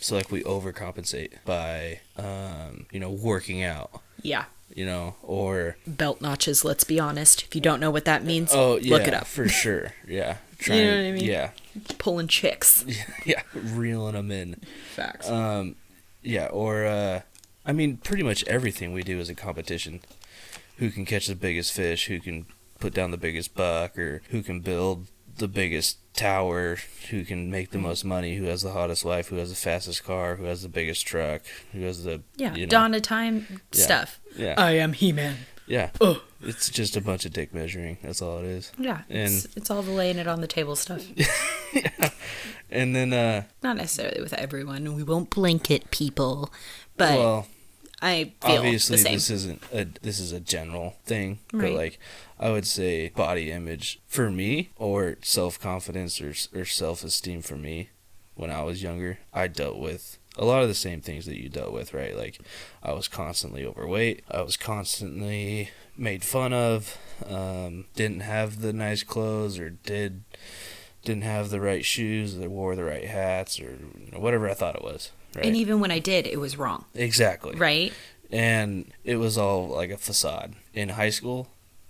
[0.00, 4.44] so like we overcompensate by um, you know working out, Yeah.
[4.74, 7.42] you know, or Belt notches, let's be honest.
[7.42, 9.26] If you don't know what that means, oh yeah, look it up.
[9.26, 9.92] for sure.
[10.08, 11.24] Yeah, You know what I mean?
[11.24, 11.50] Yeah,
[11.98, 12.84] Pulling chicks.
[13.26, 14.56] yeah, reeling them in.
[14.94, 15.28] Facts.
[15.28, 15.76] Um,
[16.22, 17.20] yeah, or uh,
[17.66, 20.00] I mean, pretty much everything we do is a competition.
[20.76, 22.06] Who can catch the biggest fish?
[22.06, 22.46] Who can
[22.78, 23.98] put down the biggest buck?
[23.98, 25.06] Or who can build
[25.38, 26.78] the biggest tower?
[27.10, 28.36] Who can make the most money?
[28.36, 29.28] Who has the hottest wife?
[29.28, 30.36] Who has the fastest car?
[30.36, 31.42] Who has the biggest truck?
[31.72, 32.54] Who has the yeah.
[32.54, 33.84] you know, Dawn of time Yeah.
[33.84, 34.20] stuff.
[34.36, 35.36] Yeah, I am He Man.
[35.66, 35.90] yeah.
[36.00, 36.20] Ugh.
[36.42, 37.96] It's just a bunch of dick measuring.
[38.02, 38.70] That's all it is.
[38.78, 39.02] Yeah.
[39.08, 41.02] It's, it's all the laying it on the table stuff.
[41.72, 42.10] yeah.
[42.70, 44.94] And then, uh, Not necessarily with everyone.
[44.94, 46.52] We won't blanket people,
[46.98, 47.46] but well,
[48.02, 51.98] I feel obviously this isn't a this is a general thing but like
[52.38, 57.88] i would say body image for me or self-confidence or, or self-esteem for me
[58.36, 61.48] when I was younger, I dealt with a lot of the same things that you
[61.48, 62.16] dealt with, right?
[62.16, 62.38] Like,
[62.82, 64.22] I was constantly overweight.
[64.30, 66.98] I was constantly made fun of.
[67.28, 70.22] Um, didn't have the nice clothes, or did
[71.02, 74.54] didn't have the right shoes, or wore the right hats, or you know, whatever I
[74.54, 75.10] thought it was.
[75.36, 75.46] Right?
[75.46, 76.84] And even when I did, it was wrong.
[76.94, 77.54] exactly.
[77.56, 77.92] Right?
[78.30, 80.54] And it was all like a facade.
[80.74, 81.48] In high school,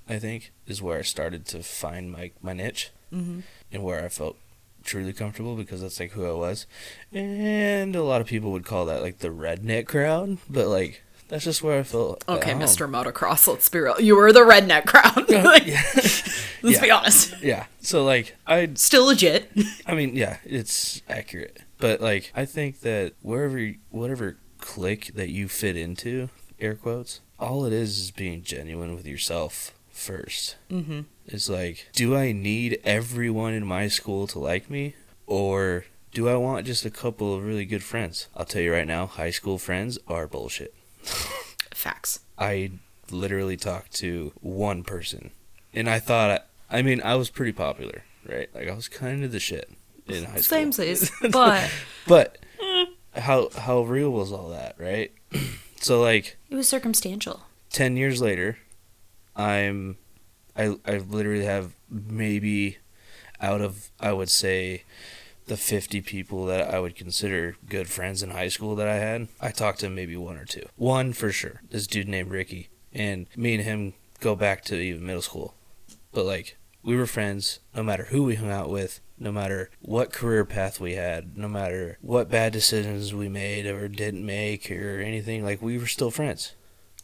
[0.09, 3.41] I think, is where I started to find my my niche Mm-hmm.
[3.73, 4.37] and where I felt
[4.83, 6.67] truly comfortable because that's like who I was.
[7.13, 11.45] And a lot of people would call that like the redneck crowd, but like that's
[11.45, 12.25] just where I felt.
[12.29, 12.53] Okay.
[12.53, 12.89] Mr.
[12.91, 14.01] Motocross, let's be real.
[14.01, 15.29] You were the redneck crowd.
[15.45, 15.83] Like, yeah.
[16.63, 17.35] let's be honest.
[17.43, 17.67] yeah.
[17.81, 19.51] So like I Still legit.
[19.87, 21.61] I mean, yeah, it's accurate.
[21.79, 27.65] But like I think that wherever whatever clique that you fit into, air quotes, all
[27.65, 30.57] it is is being genuine with yourself first.
[30.71, 31.01] Mm-hmm.
[31.27, 34.95] It's like, do I need everyone in my school to like me?
[35.27, 38.29] Or do I want just a couple of really good friends?
[38.37, 40.75] I'll tell you right now, high school friends are bullshit.
[41.03, 42.21] Facts.
[42.39, 42.73] I
[43.11, 45.31] literally talked to one person.
[45.75, 48.49] And I thought, I, I mean, I was pretty popular, right?
[48.55, 49.71] Like, I was kind of the shit
[50.09, 50.73] in high school.
[50.73, 50.97] Same.
[51.33, 51.71] But
[52.07, 52.39] But
[53.15, 55.13] how how real was all that, right?
[55.81, 57.43] so like it was circumstantial.
[57.71, 58.59] 10 years later,
[59.35, 59.97] I'm
[60.57, 62.79] I I literally have maybe
[63.41, 64.85] out of I would say
[65.47, 69.29] the 50 people that I would consider good friends in high school that I had,
[69.41, 70.67] I talked to maybe one or two.
[70.75, 71.63] One for sure.
[71.71, 75.55] This dude named Ricky and me and him go back to even middle school.
[76.13, 80.13] But like we were friends no matter who we hung out with, no matter what
[80.13, 85.01] career path we had, no matter what bad decisions we made or didn't make or
[85.01, 86.53] anything, like we were still friends.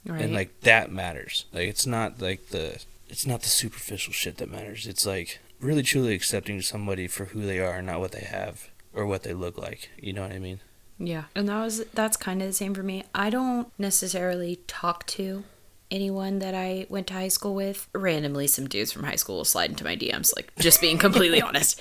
[0.04, 0.22] Right.
[0.22, 1.44] and like that matters.
[1.52, 4.86] Like it's not like the it's not the superficial shit that matters.
[4.86, 9.06] It's like really truly accepting somebody for who they are not what they have or
[9.06, 9.90] what they look like.
[9.96, 10.60] You know what i mean?
[10.98, 13.04] Yeah, and that was that's kind of the same for me.
[13.14, 15.44] I don't necessarily talk to
[15.92, 17.86] anyone that I went to high school with.
[17.94, 21.40] Randomly, some dudes from high school will slide into my DMs, like just being completely
[21.42, 21.80] honest.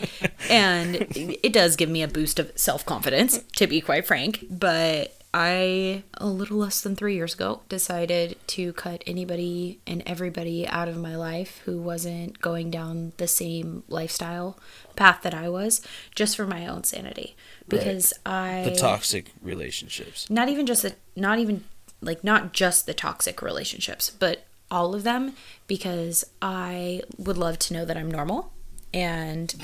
[0.50, 4.46] And it does give me a boost of self confidence, to be quite frank.
[4.52, 10.68] But I, a little less than three years ago, decided to cut anybody and everybody
[10.68, 14.60] out of my life who wasn't going down the same lifestyle
[14.98, 15.82] path that I was,
[16.14, 17.38] just for my own sanity.
[17.70, 21.64] Because I the toxic relationships not even just the not even
[22.02, 25.34] like not just the toxic relationships but all of them
[25.68, 28.52] because i would love to know that i'm normal
[28.94, 29.56] and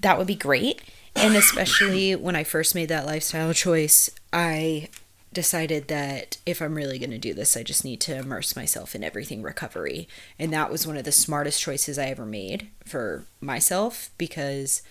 [0.00, 0.82] that would be great.
[1.16, 4.88] And especially when i first made that lifestyle choice i
[5.32, 8.94] decided that if i'm really going to do this i just need to immerse myself
[8.94, 10.08] in everything recovery.
[10.38, 14.82] And that was one of the smartest choices i ever made for myself because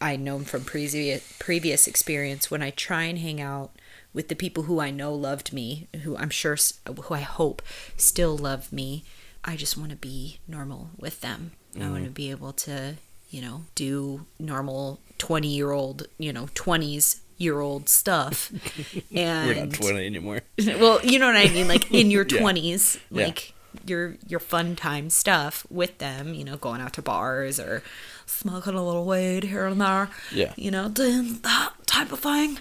[0.00, 3.72] I know from previous previous experience when I try and hang out
[4.18, 6.56] with the people who I know loved me, who I'm sure,
[7.04, 7.62] who I hope
[7.96, 9.04] still love me,
[9.44, 11.52] I just want to be normal with them.
[11.76, 12.12] I want to mm-hmm.
[12.14, 12.96] be able to,
[13.30, 18.50] you know, do normal 20 year old, you know, 20s year old stuff.
[19.14, 22.40] And we're not 20 anymore well, you know what I mean, like in your Yeah.
[22.40, 23.26] twenties, Yeah.
[23.26, 23.54] like
[23.86, 27.84] your your fun time stuff with them, you know, going out to bars or
[28.26, 30.54] smoking a little weed here and there, Yeah.
[30.56, 32.58] you know, doing that type of thing.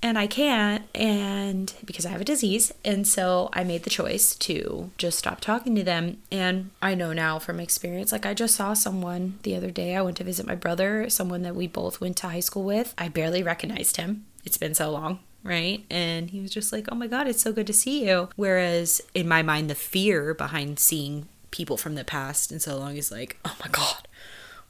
[0.00, 4.36] And I can't, and because I have a disease, and so I made the choice
[4.36, 6.18] to just stop talking to them.
[6.30, 9.96] And I know now from experience, like I just saw someone the other day.
[9.96, 12.94] I went to visit my brother, someone that we both went to high school with.
[12.96, 14.26] I barely recognized him.
[14.44, 15.84] It's been so long right?
[15.88, 19.00] And he was just like, "Oh my god, it's so good to see you." Whereas
[19.14, 23.10] in my mind, the fear behind seeing people from the past and so long is
[23.10, 24.07] like, "Oh my god,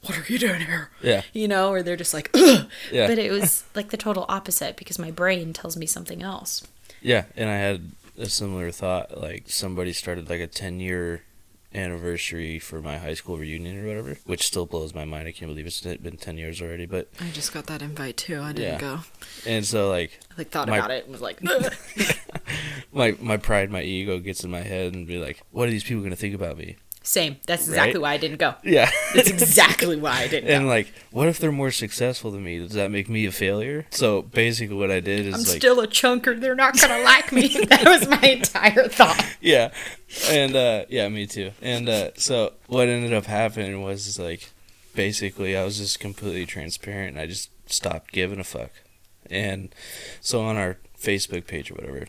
[0.03, 1.23] what are you doing here?" Yeah.
[1.33, 2.67] you know, or they're just like, Ugh.
[2.91, 3.07] Yeah.
[3.07, 6.65] But it was like the total opposite because my brain tells me something else.
[7.01, 11.23] yeah and i had a similar thought like somebody started like a 10 year
[11.73, 15.49] anniversary for my high school reunion or whatever which still blows my mind i can't
[15.49, 18.41] believe it's been 10 years already but I just got that invite too.
[18.41, 18.79] I didn't Yeah.
[18.81, 18.99] go.
[19.45, 21.39] and so like I like thought My- about it and was like,
[22.91, 25.83] my my pride my ego gets in my head and be like what are these
[25.83, 26.75] people going to think about me
[27.09, 28.01] "Same." That's exactly Right?
[28.01, 28.53] why I didn't go.
[28.63, 30.69] yeah That's exactly why I didn't and go.
[30.69, 34.21] like what if they're more successful than me does that make me a failure so
[34.21, 36.39] basically what i did is I'm like still a chunker.
[36.39, 37.47] They're not gonna like me.
[37.69, 39.25] that was my entire thought.
[39.41, 39.71] yeah
[40.29, 44.51] and uh yeah me too and uh so what ended up happening was like
[44.95, 48.71] basically i was just completely transparent and i just stopped giving a fuck
[49.29, 49.73] and
[50.21, 52.07] so on our facebook page or whatever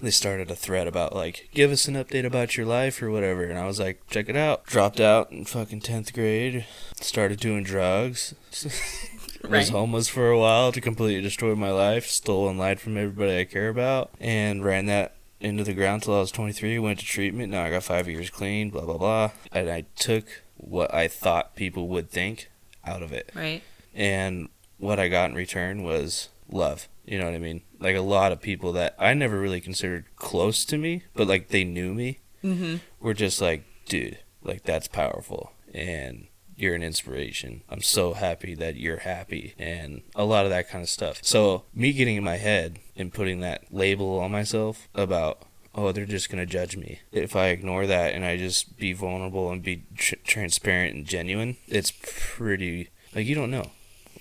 [0.00, 3.44] they started a thread about like give us an update about your life or whatever
[3.44, 6.66] and i was like check it out dropped out in fucking 10th grade
[7.00, 8.34] started doing drugs
[9.48, 13.38] was homeless for a while to completely destroy my life, stole and lied from everybody
[13.38, 16.78] I care about, and ran that into the ground till I was 23.
[16.80, 17.52] Went to treatment.
[17.52, 18.70] Now I got five years clean.
[18.70, 19.30] Blah blah blah.
[19.52, 22.50] And I took what I thought people would think
[22.84, 23.62] out of it, Right.
[23.94, 26.88] and what I got in return was love.
[27.06, 27.62] You know what I mean?
[27.80, 31.48] Like a lot of people that I never really considered close to me, but like
[31.48, 32.76] they knew me Mm-hmm.
[33.00, 36.26] were just like, dude, like that's powerful and
[36.56, 37.62] you're an inspiration.
[37.68, 41.18] I'm so happy that you're happy and a lot of that kind of stuff.
[41.22, 45.42] So, me getting in my head and putting that label on myself about
[45.74, 47.00] oh, they're just going to judge me.
[47.12, 51.56] If I ignore that and I just be vulnerable and be tr- transparent and genuine,
[51.68, 53.70] it's pretty like you don't know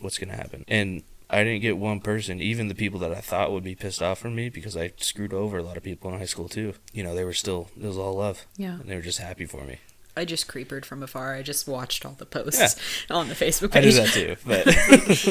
[0.02, 0.66] what's going to happen.
[0.68, 4.02] And I didn't get one person, even the people that I thought would be pissed
[4.02, 6.74] off from me because I screwed over a lot of people in high school too.
[6.94, 8.80] You know, they were still it was all love Yeah.
[8.80, 9.80] and they were just happy for me.
[10.18, 11.36] I just creepered from afar.
[11.36, 12.78] I just watched all the posts
[13.10, 13.96] on the Facebook I do page.
[13.96, 14.66] that too, but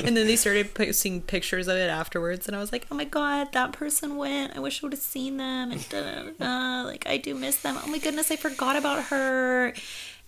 [0.04, 3.04] and then they started posting pictures of it afterwards, and I was like, "Oh my
[3.06, 4.54] god, that person went.
[4.54, 7.56] I wish I would have seen them." And da, da, da, like, I do miss
[7.62, 7.78] them.
[7.82, 9.72] Oh my goodness, I forgot about her.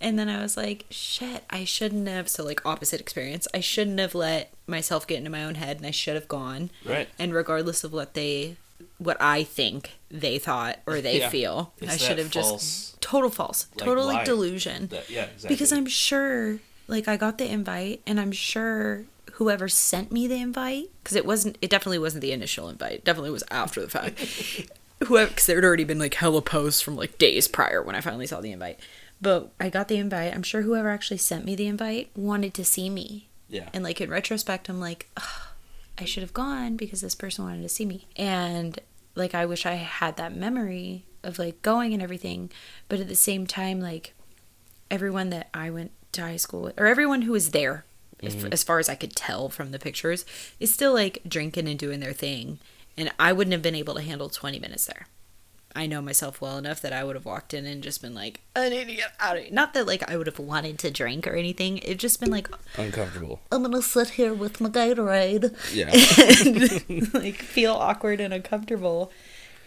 [0.00, 3.48] And then I was like, "Shit, I shouldn't have." So like opposite experience.
[3.54, 6.70] I shouldn't have let myself get into my own head, and I should have gone.
[6.84, 7.08] right.
[7.18, 8.56] And regardless of what they,
[8.98, 11.30] what I think they thought or they Yeah.
[11.30, 14.24] feel, It's I should have just total false, like, total like lie.
[14.24, 15.48] delusion That, yeah, exactly.
[15.54, 20.36] because I'm sure, like, I got the invite, and I'm sure whoever sent me the
[20.36, 22.92] invite, because it wasn't, it definitely wasn't the initial invite.
[22.94, 24.18] It definitely was after the fact.
[25.04, 28.00] Whoever, because there had already been like hella posts from like days prior when I
[28.00, 28.80] finally saw the invite.
[29.20, 30.34] But I got the invite.
[30.34, 33.28] I'm sure whoever actually sent me the invite wanted to see me.
[33.48, 35.46] yeah, And like in retrospect, I'm like, "Ugh,
[35.98, 38.06] I should have gone because this person wanted to see me.
[38.16, 38.78] And
[39.14, 42.50] like, I wish I had that memory of like going and everything.
[42.88, 44.14] But at the same time, like,
[44.90, 47.84] everyone that I went to high school with, or everyone who was there,
[48.20, 48.52] if, mm-hmm.
[48.52, 50.24] as far as I could tell from the pictures,
[50.60, 52.58] is still like drinking and doing their thing.
[52.96, 55.06] And I wouldn't have been able to handle 20 minutes there.
[55.76, 58.40] I know myself well enough that I would have walked in and just been like,
[58.56, 59.52] I need to get out of here.
[59.52, 61.78] Not that like I would have wanted to drink or anything.
[61.78, 62.48] It just been like,
[62.78, 63.40] uncomfortable.
[63.52, 65.90] I'm gonna sit here with my Gatorade Yeah,
[66.90, 69.12] and like feel awkward and uncomfortable.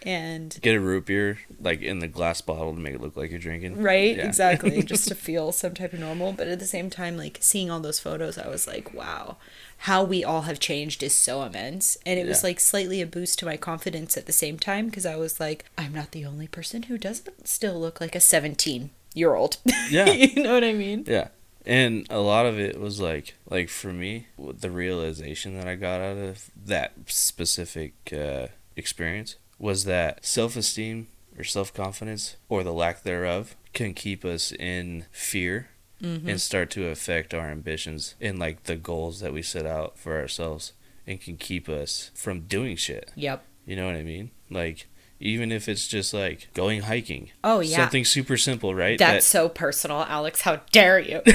[0.06, 3.30] And get a root beer like in the glass bottle to make it look like
[3.30, 3.82] you're drinking.
[3.82, 4.26] right, Yeah.
[4.26, 6.32] exactly, just to feel some type of normal.
[6.32, 9.36] But at the same time, like seeing all those photos, I was like, wow,
[9.84, 11.96] how we all have changed is so immense.
[12.04, 15.06] And it was like slightly a boost to my confidence at the same time because
[15.06, 18.90] I was like, I'm not the only person who doesn't still look like a 17
[19.14, 19.56] year old.
[19.90, 20.06] Yeah.
[20.10, 21.04] you know what I mean?
[21.06, 21.28] Yeah.
[21.66, 26.00] And a lot of it was like, like for me, the realization that I got
[26.00, 28.46] out of that specific uh,
[28.76, 31.06] experience was that self-esteem
[31.38, 35.68] or self-confidence or the lack thereof can keep us in fear
[36.02, 36.30] Mm-hmm.
[36.30, 40.18] and start to affect our ambitions and like the goals that we set out for
[40.18, 40.72] ourselves
[41.06, 43.10] and can keep us from doing shit.
[43.16, 43.44] Yep.
[43.66, 44.30] You know what I mean?
[44.48, 44.86] Like
[45.20, 47.30] even if it's just like going hiking.
[47.44, 47.76] Oh, yeah.
[47.76, 48.98] Something super simple, right?
[48.98, 50.40] That's so personal, Alex.
[50.40, 51.20] How dare you?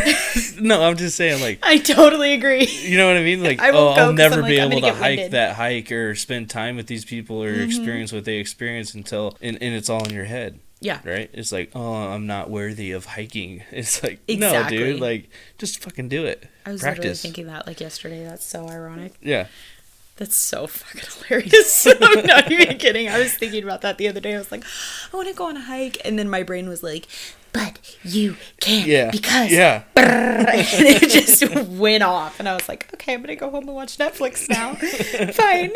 [0.59, 2.65] No, I'm just saying like I totally agree.
[2.65, 3.43] you know what I mean?
[3.43, 5.31] Like, I oh, I'll never I'm be like, able to hike winded.
[5.31, 7.63] that hike or spend time with these people or mm-hmm.
[7.63, 10.99] experience what they experience until, and, and it's all in your head, Yeah.
[11.03, 11.29] right?
[11.33, 13.63] It's like, oh, I'm not worthy of hiking.
[13.71, 14.77] It's like, Exactly.
[14.77, 16.47] no, dude, like, just fucking do it.
[16.65, 18.23] I was literally thinking that like yesterday.
[18.23, 19.13] That's so ironic.
[19.21, 19.47] Yeah.
[20.17, 21.85] That's so fucking hilarious.
[22.01, 23.09] I'm not even kidding.
[23.09, 24.33] I was thinking about that the other day.
[24.35, 24.63] I was like,
[25.13, 27.07] I want to go on a hike, and then my brain was like,
[27.51, 29.11] but you can't Yeah.
[29.11, 29.83] because Yeah.
[29.97, 33.97] it just went off, and I was like, okay, I'm gonna go home and watch
[33.97, 34.75] Netflix now.
[35.33, 35.71] Fine.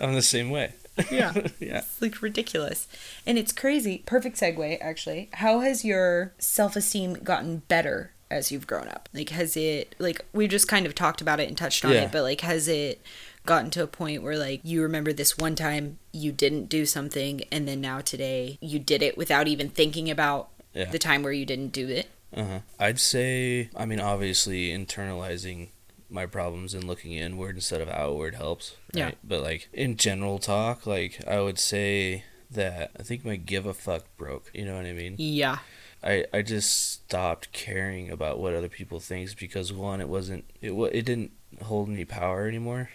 [0.00, 0.74] I'm the same way.
[1.10, 1.32] Yeah.
[1.60, 1.78] Yeah.
[1.78, 2.88] It's like ridiculous.
[3.26, 4.02] And it's crazy.
[4.06, 5.28] Perfect segue, actually.
[5.34, 9.08] How has your self esteem gotten better as you've grown up?
[9.12, 12.02] Like, has it, like, we just kind of talked about it and touched on Yeah.
[12.04, 13.00] it, but like, has it
[13.46, 17.42] gotten to a point where like you remember this one time you didn't do something
[17.52, 20.90] and then now today you did it without even thinking about Yeah.
[20.90, 22.08] the time where you didn't do it?
[22.36, 22.60] Uh-huh.
[22.78, 25.68] I'd say, I mean, obviously, internalizing
[26.10, 28.76] my problems and looking inward instead of outward helps.
[28.92, 29.12] Yeah.
[29.24, 33.72] But, like, in general talk, like, I would say that I think my give a
[33.72, 34.50] fuck broke.
[34.52, 35.14] You know what I mean?
[35.18, 35.58] Yeah.
[36.02, 40.72] I, I just stopped caring about what other people thinks because one it wasn't it
[40.72, 41.32] it didn't
[41.62, 42.90] hold any power anymore.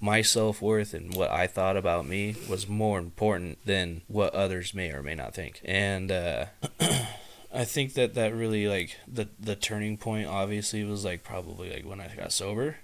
[0.00, 4.74] My self worth and what I thought about me was more important than what others
[4.74, 5.60] may or may not think.
[5.64, 6.46] And uh,
[7.52, 11.86] I think that that really like the the turning point obviously was like probably like
[11.86, 12.76] when I got sober,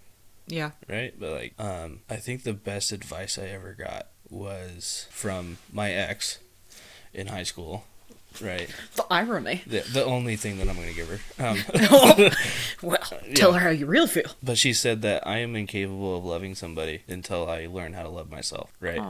[0.47, 0.71] Yeah.
[0.89, 1.13] right?
[1.19, 6.39] But like um I think the best advice I ever got was from my ex
[7.13, 7.85] in high school
[8.41, 8.69] right.
[8.97, 9.63] The irony.
[9.67, 11.21] The, the only thing that I'm going to give her.
[11.45, 11.59] Um,
[12.83, 12.99] well,
[13.35, 14.31] tell her how you really feel.
[14.43, 18.09] but she said that I am incapable of loving somebody until I learn how to
[18.09, 19.01] love myself, right?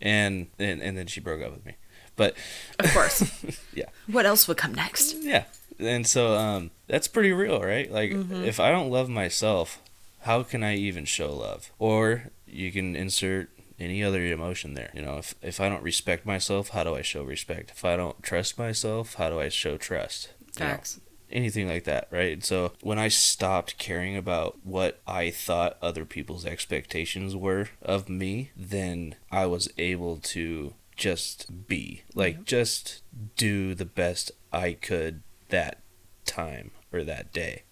[0.00, 1.74] And, and and then she broke up with me.
[2.16, 2.34] But
[2.78, 3.22] Of course.
[3.74, 3.86] yeah.
[4.06, 5.14] what else would come next?
[5.20, 5.44] Yeah.
[5.78, 7.90] And so um that's pretty real, right?
[7.90, 9.78] Like if I don't love myself,
[10.22, 11.70] how can I even show love?
[11.78, 14.90] Or you can insert any other emotion there.
[14.94, 17.70] You know, if if I don't respect myself, how do I show respect?
[17.70, 20.30] If I don't trust myself, how do I show trust?
[20.58, 22.44] You know, anything like that, right?
[22.44, 28.50] So when I stopped caring about what I thought other people's expectations were of me,
[28.56, 33.02] then I was able to just be like just
[33.36, 35.80] do the best I could that
[36.24, 37.62] time or that day.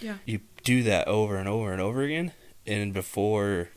[0.00, 0.16] Yeah.
[0.24, 2.32] You do that over and over and over again
[2.66, 3.70] and before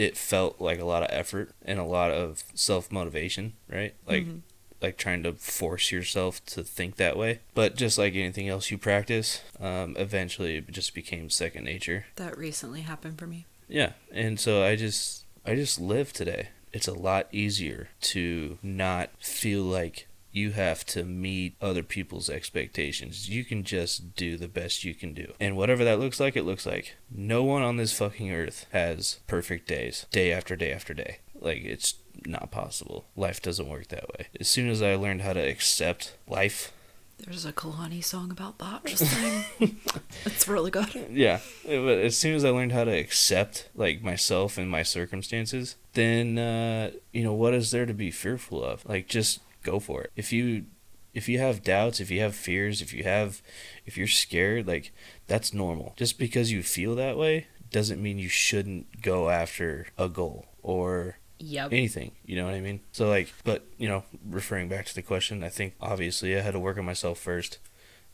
[0.00, 3.94] it felt like a lot of effort and a lot of self-motivation, right?
[4.06, 4.40] Like Mhm.
[4.80, 7.40] like trying to force yourself to think that way.
[7.54, 12.06] But just like anything else you practice, um, eventually it just became second nature.
[12.16, 13.44] That recently happened for me.
[13.68, 16.48] Yeah, and so I just I just live today.
[16.72, 23.28] It's a lot easier to not feel like you have to meet other people's expectations.
[23.28, 25.32] You can just do the best you can do.
[25.40, 26.96] And whatever that looks like, it looks like.
[27.10, 31.18] No one on this fucking earth has perfect days, day after day after day.
[31.40, 31.94] Like it's
[32.26, 33.06] not possible.
[33.16, 34.28] Life doesn't work that way.
[34.38, 36.70] As soon as I learned how to accept life,
[37.18, 38.84] There's a Kehlani song about that.
[38.86, 39.44] Just saying.
[40.24, 40.88] it's really good.
[41.10, 45.76] yeah but as soon as i learned how to accept like myself and my circumstances
[45.92, 50.02] then uh you know what is there to be fearful of like just go for
[50.02, 50.64] it if you
[51.14, 53.42] if you have doubts if you have fears if you have
[53.86, 54.92] if you're scared like
[55.26, 60.08] that's normal just because you feel that way doesn't mean you shouldn't go after a
[60.08, 61.72] goal or Yep.
[61.72, 65.00] anything you know what i mean so like but you know referring back to the
[65.00, 67.58] question i think obviously i had to work on myself first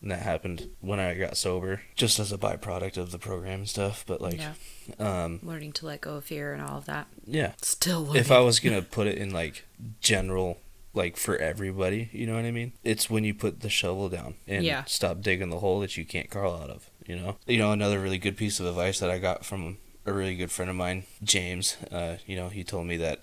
[0.00, 3.68] and that happened when i got sober just as a byproduct of the program and
[3.68, 4.52] stuff but like yeah.
[5.00, 7.08] um Learning to let go of fear and all of that.
[7.26, 8.20] yeah Still learning.
[8.20, 9.64] if i was gonna put it in like
[10.00, 10.58] general
[10.96, 14.34] like for everybody you know what i mean it's when you put the shovel down
[14.48, 14.82] and Yeah.
[14.84, 18.00] stop digging the hole that you can't crawl out of you know you know another
[18.00, 21.04] really good piece of advice that i got from a really good friend of mine
[21.22, 23.20] james uh you know he told me that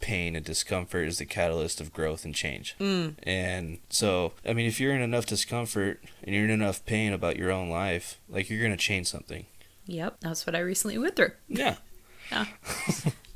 [0.00, 3.16] pain and discomfort is the catalyst of growth and change Mm.
[3.24, 7.36] and so, I mean, if you're in enough discomfort and you're in enough pain about
[7.36, 9.44] your own life, like you're gonna change something.
[9.84, 10.16] Yep.
[10.20, 11.32] That's what I recently went through.
[11.48, 11.76] Yeah.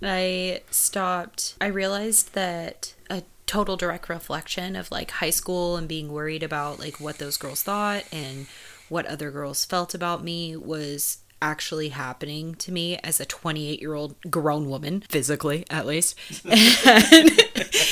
[0.02, 1.56] I stopped.
[1.60, 6.78] I realized that a total direct reflection of like high school and being worried about
[6.78, 8.46] like what those girls thought and
[8.88, 13.94] what other girls felt about me was actually happening to me as a 28 year
[13.94, 16.18] old grown woman, physically at least.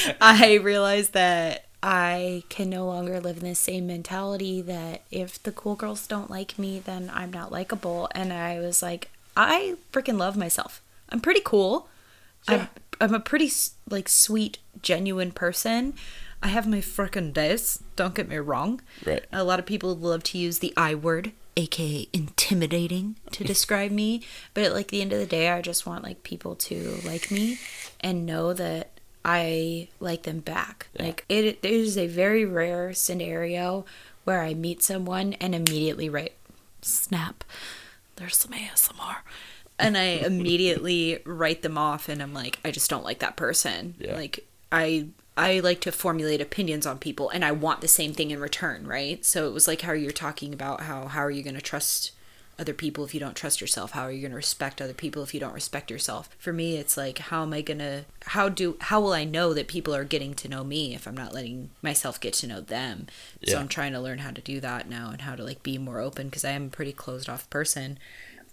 [0.05, 5.43] And I realized that I can no longer live in the same mentality that if
[5.43, 8.09] the cool girls don't like me, then I'm not likable.
[8.15, 10.81] And I was like, I freaking love myself.
[11.09, 11.89] I'm pretty cool.
[12.49, 12.69] I'm,
[13.03, 13.51] I'm a pretty
[13.91, 15.95] like sweet, genuine person.
[16.41, 17.83] I have my frickin' days.
[17.97, 18.81] Don't get me wrong.
[19.05, 19.25] Right.
[19.33, 24.23] A lot of people love to use the I word, aka intimidating, to describe me.
[24.55, 27.33] But at like the end of the day, I just want like people to like
[27.33, 27.59] me
[28.01, 30.87] and know that I like them back.
[30.95, 31.07] Yeah.
[31.07, 33.85] Like it, it is a very rare scenario
[34.23, 36.35] where I meet someone and immediately write,
[36.83, 37.43] snap,
[38.15, 39.17] there's some ASMR.
[39.79, 43.95] And I immediately write them off and I'm like, I just don't like that person.
[43.99, 44.15] Yeah.
[44.15, 48.31] Like I I like to formulate opinions on people and I want the same thing
[48.31, 49.25] in return, right?
[49.25, 52.13] So it was like how you're talking about how how are you going to trust
[52.59, 53.93] other people if you don't trust yourself?
[53.93, 56.29] How are you going to respect other people if you don't respect yourself?
[56.39, 59.55] For me, it's like how am I going to how do how will I know
[59.55, 62.61] that people are getting to know me if I'm not letting myself get to know
[62.61, 63.07] them?
[63.47, 65.79] So I'm trying to learn how to do that now and how to like be
[65.79, 67.99] more open because I am a pretty closed off person.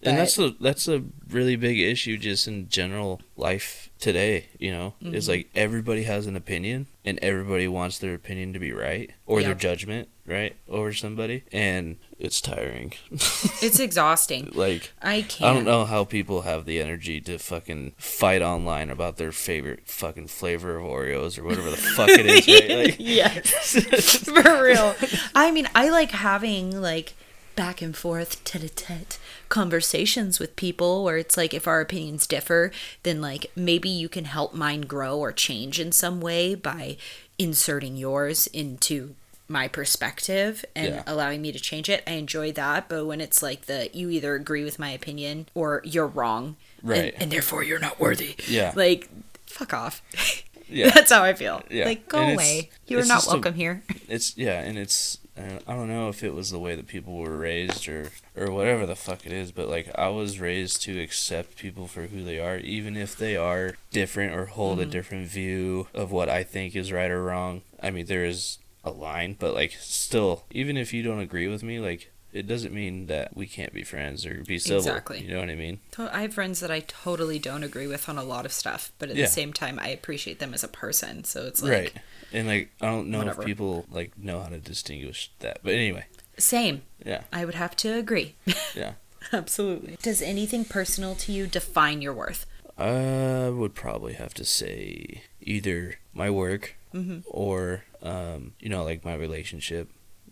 [0.01, 4.93] And that's a that's a really big issue just in general life today, you know.
[5.01, 5.31] It's Mm-hmm.
[5.31, 9.55] like everybody has an opinion and everybody wants their opinion to be right or their
[9.55, 12.93] judgment, right, over somebody and it's tiring.
[13.11, 14.51] it's exhausting.
[14.53, 18.89] like I can't I don't know how people have the energy to fucking fight online
[18.89, 22.69] about their favorite fucking flavor of Oreos or whatever the fuck it is, right?
[22.89, 24.23] Like, yes.
[24.23, 24.95] For real.
[25.35, 27.15] I mean, I like having like
[27.59, 32.25] back and forth tete a tete conversations with people where it's like if our opinions
[32.25, 32.71] differ,
[33.03, 36.95] then like maybe you can help mine grow or change in some way by
[37.37, 39.13] inserting yours into
[39.49, 41.03] my perspective and Yeah.
[41.05, 42.01] allowing me to change it.
[42.07, 45.81] I enjoy that, but when it's like the you either agree with my opinion or
[45.83, 47.13] you're wrong, Right.
[47.17, 48.35] and, therefore you're not worthy.
[48.47, 48.71] Yeah.
[48.73, 49.09] Like
[49.47, 50.01] fuck off.
[50.71, 50.91] Yeah.
[50.91, 51.63] That's how I feel.
[51.71, 51.85] Yeah.
[51.85, 52.69] Like, go And away.
[52.85, 53.81] You are not just a- welcome here.
[54.07, 57.15] it's yeah, and it's uh, I don't know if it was the way that people
[57.17, 60.99] were raised or or whatever the fuck it is, but like I was raised to
[61.01, 65.27] accept people for who they are, even if they are different or hold a different
[65.27, 67.61] view of what I think is right or wrong.
[67.81, 71.63] I mean, there is a line, but like still, even if you don't agree with
[71.63, 72.11] me, like.
[72.31, 74.77] It doesn't mean that we can't be friends or be civil.
[74.81, 75.19] Exactly.
[75.23, 75.79] You know what I mean?
[75.97, 79.09] I have friends that I totally don't agree with on a lot of stuff, but
[79.09, 79.25] at Yeah.
[79.25, 81.23] the same time, I appreciate them as a person.
[81.23, 81.93] So it's like, right.
[82.33, 83.41] And like I don't know whatever.
[83.41, 85.59] if people like know how to distinguish that.
[85.63, 86.05] But anyway,
[86.37, 86.83] same.
[87.05, 87.23] yeah.
[87.33, 88.35] I would have to agree.
[88.75, 88.93] Yeah.
[89.33, 89.97] Absolutely.
[90.01, 92.45] Does anything personal to you define your worth?
[92.77, 97.23] I would probably have to say either my work Mhm.
[97.27, 99.89] or um, you know, like my relationship,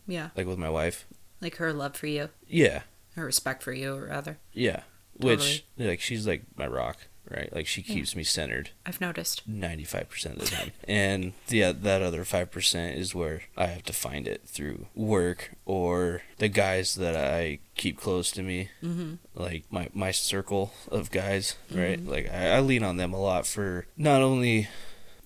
[0.07, 0.29] Yeah.
[0.37, 1.05] like with my wife.
[1.41, 2.83] Like her love for you, Yeah.
[3.15, 4.37] her respect for you, rather.
[4.53, 4.83] Yeah.
[5.19, 6.97] Which like she's like my rock,
[7.29, 7.51] right?
[7.53, 7.93] Like she Yeah.
[7.95, 9.49] keeps me centered I've noticed.
[9.49, 10.71] 95% of the time.
[10.87, 16.21] and yeah, that other 5% is where I have to find it through work or
[16.37, 18.69] the guys that I keep close to me.
[18.83, 19.15] Mm-hmm.
[19.35, 22.03] like my my circle of guys, right?
[22.03, 24.67] Like I, I lean on them a lot for not only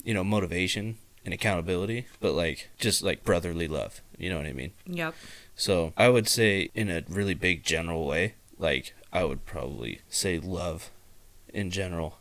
[0.04, 4.02] you know motivation and accountability, but like just like brotherly love.
[4.18, 4.72] You know what I mean?
[4.86, 5.16] Yep.
[5.56, 10.40] So I would say in a really big general way, like I would probably say
[10.40, 10.90] love
[11.54, 12.18] in general.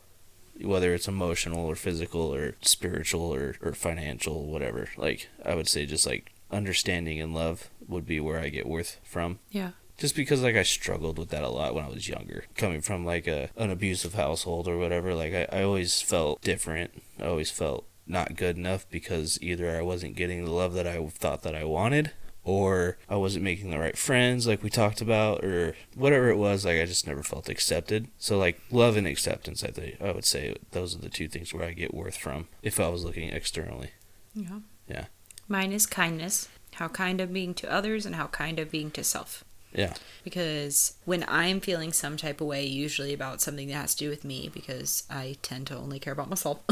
[0.62, 4.88] Whether it's emotional or physical or spiritual or, or financial, whatever.
[4.96, 8.98] Like I would say just like understanding and love would be where I get worth
[9.02, 9.70] from Yeah.
[9.96, 13.06] just because like I struggled with that a lot when I was younger, coming from
[13.06, 15.14] like a an abusive household or whatever.
[15.14, 16.90] Like I, I always felt different.
[17.18, 21.02] I always felt not good enough because either I wasn't getting the love that I
[21.06, 22.10] thought that I wanted,
[22.44, 26.64] or I wasn't making the right friends, like we talked about, or whatever it was.
[26.64, 28.08] Like I just never felt accepted.
[28.18, 31.52] So like love and acceptance, I think I would say those are the two things
[31.52, 33.90] where I get worth from if I was looking externally.
[34.34, 34.60] Yeah.
[34.88, 35.04] Yeah.
[35.48, 36.48] Mine is kindness.
[36.74, 39.44] How kind of being to others and how kind of being to self.
[39.72, 39.94] Yeah.
[40.24, 44.10] Because when I'm feeling some type of way, usually about something that has to do
[44.10, 46.60] with me, because I tend to only care about myself.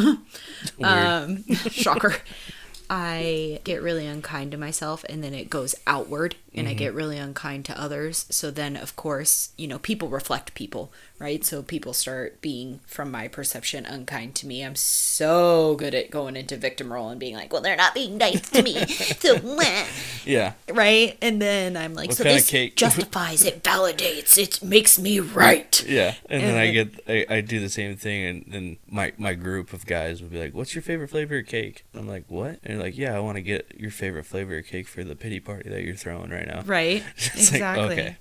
[0.82, 2.14] Um, shocker.
[2.90, 6.78] I get really unkind to myself and then it goes outward and I mm-hmm.
[6.78, 8.26] get really unkind to others.
[8.30, 11.44] So then, of course, you know, people reflect people, right?
[11.44, 14.64] So people start being, from my perception, unkind to me.
[14.64, 18.18] I'm so good at going into victim role and being like, well, they're not being
[18.18, 18.84] nice to me.
[19.18, 19.84] So, meh
[20.24, 20.52] yeah.
[20.68, 21.16] right?
[21.22, 25.84] And then I'm like, What so this cake?" justifies, it validates, it makes me right.
[25.88, 29.12] Yeah, and, then And I get I, I do the same thing, and then my
[29.16, 32.24] my group of guys would be like, "What's your favorite flavor of cake?" I'm like,
[32.28, 35.04] "What?" And they're like, "Yeah, I want to get your favorite flavor of cake for
[35.04, 37.02] the pity party that you're throwing right now." Right?
[37.16, 37.84] It's like, exactly.
[37.84, 38.16] okay.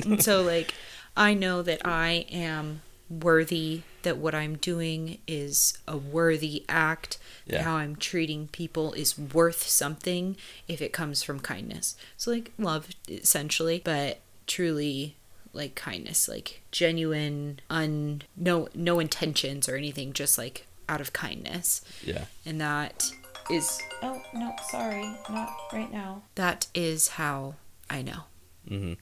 [0.06, 0.72] and so, like,
[1.16, 2.80] I know that I am
[3.10, 7.62] worthy, that what I'm doing is a worthy act, that Yeah.
[7.64, 11.96] how I'm treating people is worth something if it comes from kindness.
[12.16, 15.14] So, like, love, essentially, but truly
[15.54, 21.82] like kindness like genuine un no no intentions or anything just like out of kindness
[22.02, 23.12] Yeah, and that
[23.50, 27.54] is oh no sorry not right now that is how
[27.92, 28.22] i know
[28.68, 28.94] hmm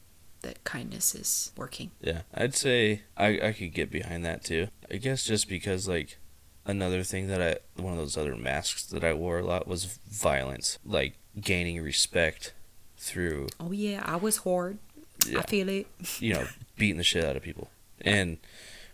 [0.43, 2.23] that kindness is working yeah.
[2.33, 4.69] I'd say I I could get behind that too.
[4.91, 6.17] I guess just because like
[6.65, 9.99] another thing that I one of those other masks that I wore a lot was
[10.09, 12.55] violence, like gaining respect
[12.97, 14.79] through oh yeah i was hard
[15.27, 15.87] i yeah, feel it
[16.21, 17.69] you know, beating the shit out of people
[18.01, 18.39] and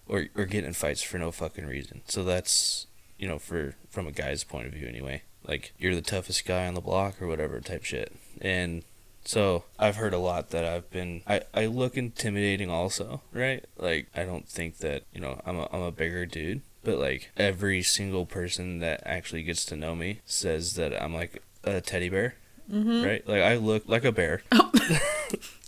[0.09, 2.03] or or getting in fights for no fucking reason.
[2.09, 2.87] So that's
[3.19, 5.23] you know, for from a guy's point of view anyway.
[5.47, 8.13] Like you're the toughest guy on the block or whatever type shit.
[8.41, 8.83] And
[9.27, 13.65] so I've heard a lot that I've been I, I look intimidating also, right?
[13.77, 16.63] Like I don't think that, you know, I'm a I'm a bigger dude.
[16.85, 21.43] But like every single person that actually gets to know me says that I'm like
[21.65, 22.37] a teddy bear.
[22.71, 23.05] mm-hmm.
[23.05, 23.27] Right?
[23.29, 24.43] Like I look like a bear.
[24.53, 24.71] Oh.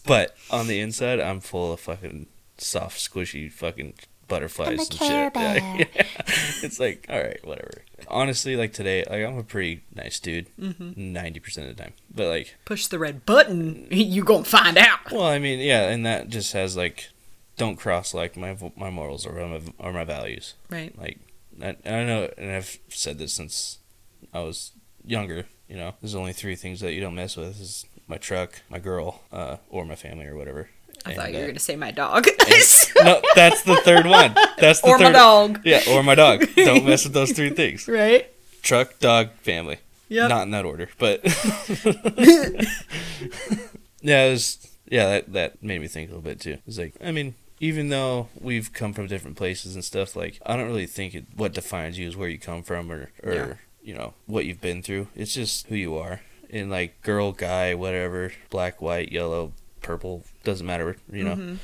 [0.08, 3.92] But on the inside, I'm full of fucking soft, squishy fucking
[4.28, 5.34] butterflies I'm and Care shit.
[5.34, 5.54] Bear.
[5.78, 5.84] Yeah.
[6.62, 7.82] It's like, all right, whatever.
[8.08, 11.12] Honestly, like today, like I'm a pretty nice dude, Mm-hmm.
[11.12, 11.92] 90 percent of the time.
[12.14, 16.04] But like, push the red button you gonna find out well, I mean, yeah, and
[16.06, 17.08] that just has like,
[17.56, 20.54] don't cross like my my morals or my or my values.
[20.70, 21.18] right Like,
[21.62, 23.78] I, I know, and I've said this since
[24.32, 24.72] I was
[25.04, 25.46] younger.
[25.68, 28.78] You know, there's only three things that you don't mess with: is my truck, my
[28.78, 30.70] girl, uh, or my family or whatever.
[31.10, 32.26] I thought you were uh, gonna say my dog
[33.02, 34.34] no, that's the third one.
[34.58, 35.04] That's the or third.
[35.04, 36.44] my dog Yeah, or my dog.
[36.56, 37.86] Don't mess with those three things.
[37.86, 38.26] right
[38.62, 39.78] Truck, dog, family.
[40.08, 40.28] Yep.
[40.30, 41.20] Not in that order, but
[44.02, 46.58] yeah, it was yeah that that made me think a little bit too.
[46.66, 50.56] It's like I mean, even though we've come from different places and stuff, like I
[50.56, 53.54] don't really think it, what defines you is where you come from or or Yeah.
[53.82, 55.08] you know what you've been through.
[55.14, 56.20] It's just who you are.
[56.50, 59.52] And like girl, guy, whatever, black, white, yellow,
[59.82, 60.96] purple, doesn't matter.
[61.12, 61.58] You know, Mhm.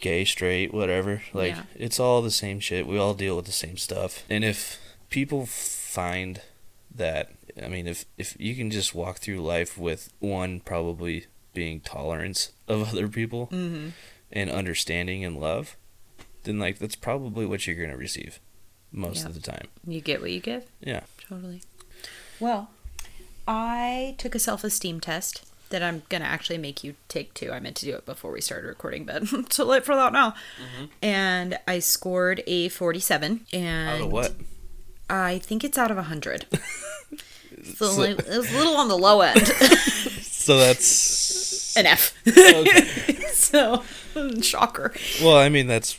[0.00, 1.22] gay, straight, whatever.
[1.32, 1.62] Like Yeah.
[1.74, 2.86] it's all the same shit.
[2.86, 4.22] We all deal with the same stuff.
[4.28, 4.78] And if
[5.10, 6.40] people find
[6.94, 7.32] that,
[7.62, 12.50] I mean, if if you can just walk through life with one probably being tolerance
[12.68, 13.92] of other people Mhm.
[14.32, 15.76] and understanding and love,
[16.42, 18.40] then like that's probably what you're gonna receive
[18.92, 19.26] most Yeah.
[19.26, 19.68] of the time.
[19.86, 20.64] You get what you give.
[20.80, 21.04] Yeah.
[21.28, 21.62] Totally.
[22.40, 22.70] Well,
[23.46, 27.50] I took a self esteem test that I'm gonna actually make you take two.
[27.52, 30.30] I meant to do it before we started recording, but too late for that now.
[30.30, 30.84] Mm-hmm.
[31.02, 33.46] And I scored a 47.
[33.52, 34.34] And Out of what?
[35.10, 36.46] I think it's out of 100.
[37.76, 39.40] so, So- it was a little on the low end.
[40.44, 42.12] So that's An F.
[42.28, 42.84] Okay.
[43.32, 43.82] so,
[44.42, 44.92] shocker.
[45.22, 45.98] well, I mean that's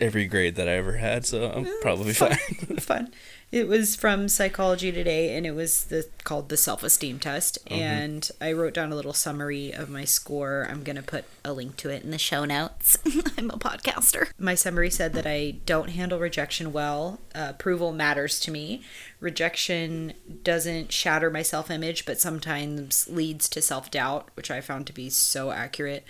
[0.00, 2.34] every grade that I ever had, so I'm mm, probably fine.
[2.80, 3.12] fun.
[3.50, 7.58] It was from Psychology Today, and it was the called the self esteem test.
[7.66, 10.66] And I wrote down a little summary of my score.
[10.70, 12.98] I'm gonna put a link to it in the show notes.
[13.38, 14.30] I'm a podcaster.
[14.38, 17.20] My summary said that I don't handle rejection well.
[17.34, 18.82] Uh, approval matters to me.
[19.18, 24.86] Rejection doesn't shatter my self image, but sometimes leads to self doubt, which I found
[24.88, 26.04] to be so accurate.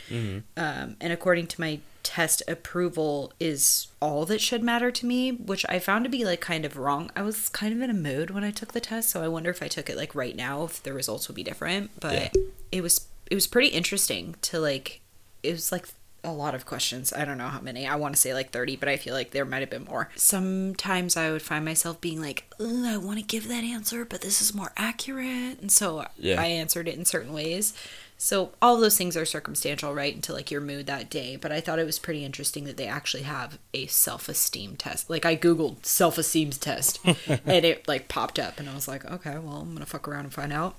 [0.57, 1.79] Um, and according to my
[2.09, 6.41] test approval is all that should matter to me, which I found to be like
[6.41, 7.11] kind of wrong.
[7.15, 9.51] I was kind of in a mood when I took the test, so I wonder
[9.51, 12.43] if I took it like right now if the results would be different, but Yeah.
[12.73, 15.01] it was it was pretty interesting to like
[15.43, 15.87] it was like
[16.25, 17.13] a lot of questions.
[17.13, 17.87] I don't know how many.
[17.87, 20.09] I want to say like 30, but I feel like there might have been more.
[20.17, 24.41] Sometimes I would find myself being like, I want to give that answer, but this
[24.43, 25.61] is more accurate.
[25.61, 26.41] And so Yeah.
[26.41, 27.73] I answered it in certain ways.
[28.21, 31.37] So all of those things are circumstantial, right, into like your mood that day.
[31.37, 35.09] But I thought it was pretty interesting that they actually have a self-esteem test.
[35.09, 39.39] Like I googled self-esteem test, and it like popped up, and I was like, okay,
[39.39, 40.75] well I'm gonna fuck around and find out.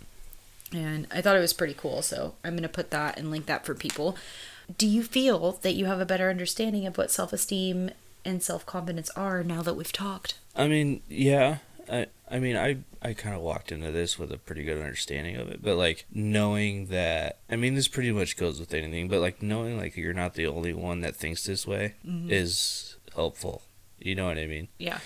[0.73, 3.65] And I thought it was pretty cool, so I'm gonna put that and link that
[3.65, 4.17] for people.
[4.77, 7.91] Do you feel that you have a better understanding of what self-esteem
[8.25, 10.37] and self-confidence are now that we've talked?
[10.57, 11.59] I mean, yeah.
[11.89, 15.35] I I mean, I I kind of walked into this with a pretty good understanding
[15.37, 19.19] of it, but like knowing that I mean, this pretty much goes with anything, but
[19.21, 21.95] like knowing like you're not the only one that thinks this way
[22.27, 23.63] is helpful.
[23.99, 24.67] You know what I mean?
[24.77, 24.99] Yeah.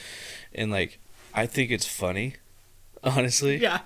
[0.54, 1.00] And like
[1.34, 2.36] I think it's funny,
[3.04, 3.80] honestly, Yeah.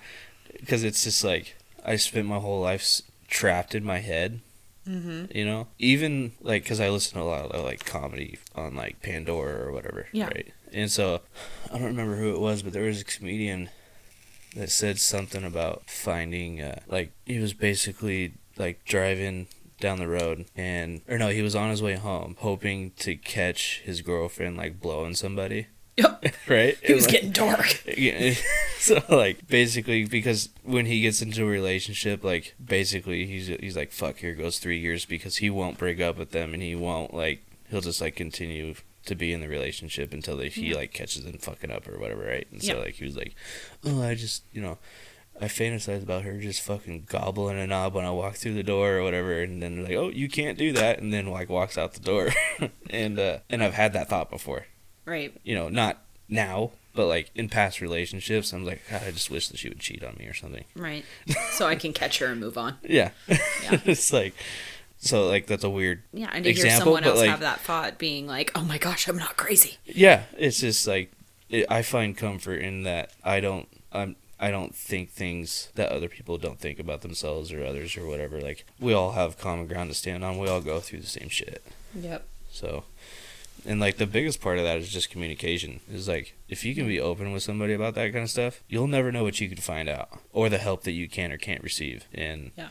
[0.60, 4.42] because it's just like I spent my whole life s- trapped in my head.
[4.88, 5.38] Mm-hmm.
[5.38, 9.02] You know, even like because I listen to a lot of like comedy on like
[9.02, 10.26] Pandora or whatever, Yeah.
[10.28, 10.54] right?
[10.74, 11.22] And so
[11.72, 13.70] I don't remember who it was, but there was a comedian
[14.56, 19.48] that said something about finding uh, like he was basically like driving
[19.80, 23.82] down the road and or no he was on his way home hoping to catch
[23.86, 26.26] his girlfriend like blowing somebody Yep.
[26.48, 27.84] right It was like, getting dark.
[27.98, 28.34] yeah,
[28.80, 33.92] so like basically because when he gets into a relationship like basically he's he's like
[33.92, 37.14] fuck here goes 3 years because he won't break up with them and he won't
[37.14, 38.74] like he'll just like continue
[39.08, 40.76] to be in the relationship until they, he Yeah.
[40.78, 42.80] like catches them fucking up or whatever right and so Yeah.
[42.84, 43.34] like he was like
[43.86, 44.78] oh I just you know
[45.40, 48.94] I fantasize about her just fucking gobbling a knob when I walk through the door
[48.98, 51.78] or whatever, and then they're like, "Oh, you can't do that," and then like walks
[51.78, 52.30] out the door,
[52.90, 54.66] and uh, and I've had that thought before,
[55.06, 55.32] Right.
[55.44, 59.48] you know, not now, but like in past relationships, I'm like, God, I just wish
[59.50, 60.64] that she would cheat on me or something.
[60.76, 61.06] Right.
[61.52, 62.78] So I can catch her and move on.
[62.82, 63.38] Yeah, Yeah.
[63.86, 64.34] it's like,
[65.00, 66.04] so like that's a weird.
[66.14, 68.64] Yeah, and to hear Example, someone but, else like- have that thought, being like, "Oh
[68.64, 71.12] my gosh, I'm not crazy." Yeah, it's just like
[71.50, 76.08] it, I find comfort in that I don't I'm I don't think things that other
[76.10, 78.40] people don't think about themselves or others or whatever.
[78.40, 80.38] Like we all have common ground to stand on.
[80.38, 81.64] We all go through the same shit.
[81.96, 82.24] Yep.
[82.52, 82.84] So,
[83.66, 85.80] and like the biggest part of that is just communication.
[85.92, 88.88] Is like if you can be open with somebody about that kind of stuff, you'll
[88.88, 91.64] never know what you can find out or the help that you can or can't
[91.64, 92.06] receive.
[92.14, 92.70] And Yeah.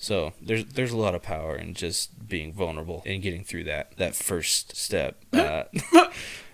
[0.00, 3.96] So there's there's a lot of power in just being vulnerable and getting through that
[3.98, 5.16] that first step.
[5.32, 5.64] Uh,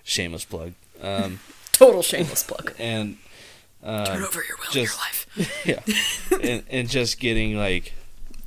[0.02, 0.74] shameless plug.
[1.00, 1.40] Um,
[1.72, 2.74] Total shameless plug.
[2.78, 3.16] and
[3.82, 5.26] Turn um, over your will just- in your life.
[5.66, 5.80] yeah,
[6.50, 7.94] and, and just getting like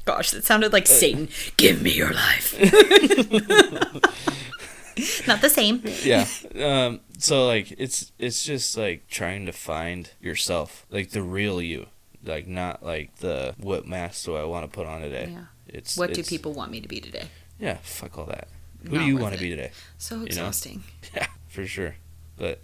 [0.06, 1.30] Gosh, that sounded like Satan.
[1.58, 2.54] Give me your life.
[5.28, 5.82] not the same.
[6.04, 6.26] yeah
[6.62, 11.86] um so like it's it's just like trying to find yourself like the real you
[12.26, 15.44] like not like the what mask do i want to put on today Yeah.
[15.68, 17.28] it's What do people want me to be today?
[17.60, 18.48] yeah fuck all that
[18.84, 20.84] who Not do you worth want to be today So exhausting.
[21.16, 21.96] yeah for sure
[22.38, 22.60] but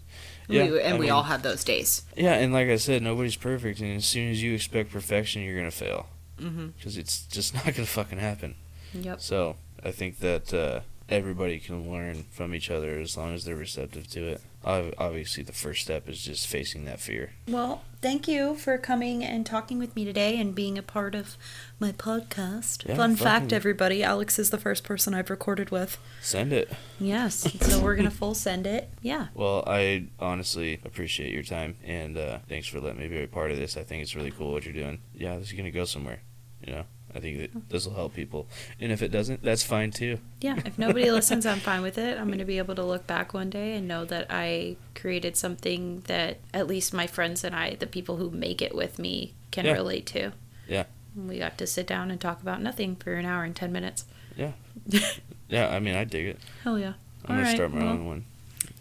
[0.48, 2.04] We- yeah and I we mean, all have those days.
[2.18, 5.58] yeah and like i said nobody's perfect and as soon as you expect perfection you're
[5.58, 6.08] gonna fail
[6.40, 6.68] Mm-hmm.
[6.78, 8.56] because it's just not gonna fucking happen
[8.94, 9.20] Yep.
[9.22, 10.80] So I think that uh,
[11.10, 14.42] everybody can learn from each other as long as they're receptive to it.
[14.64, 17.32] Obviously, the first step is just facing that fear.
[17.48, 21.36] Well, thank you for coming and talking with me today and being a part of
[21.80, 22.88] my podcast.
[22.88, 25.98] Yeah, Fun fact, everybody Alex is the first person I've recorded with.
[26.22, 26.72] Send it.
[27.00, 27.52] Yes.
[27.62, 28.92] So we're going to full send it.
[29.02, 29.28] Yeah.
[29.34, 33.50] Well, I honestly appreciate your time and uh, thanks for letting me be a part
[33.50, 33.76] of this.
[33.76, 35.02] I think it's really cool what you're doing.
[35.16, 36.22] Yeah, this is gonna go somewhere.
[36.64, 36.84] You know,
[37.16, 38.48] I think that this will help people,
[38.80, 40.20] and if it doesn't, that's fine too.
[40.42, 40.60] Yeah.
[40.66, 42.18] If nobody listens, I'm fine with it.
[42.20, 45.38] I'm going to be able to look back one day and know that I created
[45.38, 49.34] something that at least my friends and I, the people who make it with me,
[49.52, 49.72] can Yeah.
[49.74, 50.34] relate to.
[50.68, 50.84] Yeah.
[51.16, 54.04] We got to sit down and talk about nothing for an hour and 10 minutes.
[54.36, 54.52] Yeah.
[55.48, 56.40] Yeah, I mean, I dig it.
[56.64, 56.94] Hell yeah.
[57.26, 57.90] I'm All gonna start my well.
[57.94, 58.26] own one.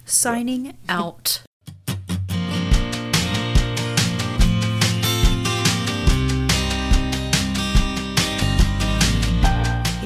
[0.07, 1.43] Signing out.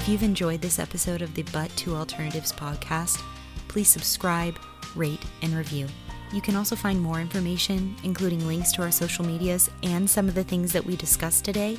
[0.08, 3.22] If you've enjoyed this episode of the But Two Alternatives podcast,
[3.68, 4.58] please subscribe,
[4.96, 5.86] rate, and review.
[6.32, 10.34] You can also find more information, including links to our social medias and some of
[10.34, 11.76] the things that we discussed today,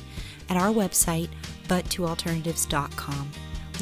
[0.48, 1.28] at our website,
[1.66, 3.32] but2alternatives.com.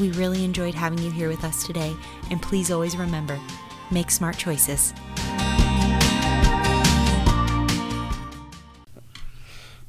[0.00, 1.94] We really enjoyed having you here with us today,
[2.30, 3.38] and please always remember
[3.90, 4.94] make smart choices.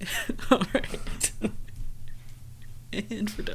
[0.51, 1.31] All right.
[3.09, 3.45] and done.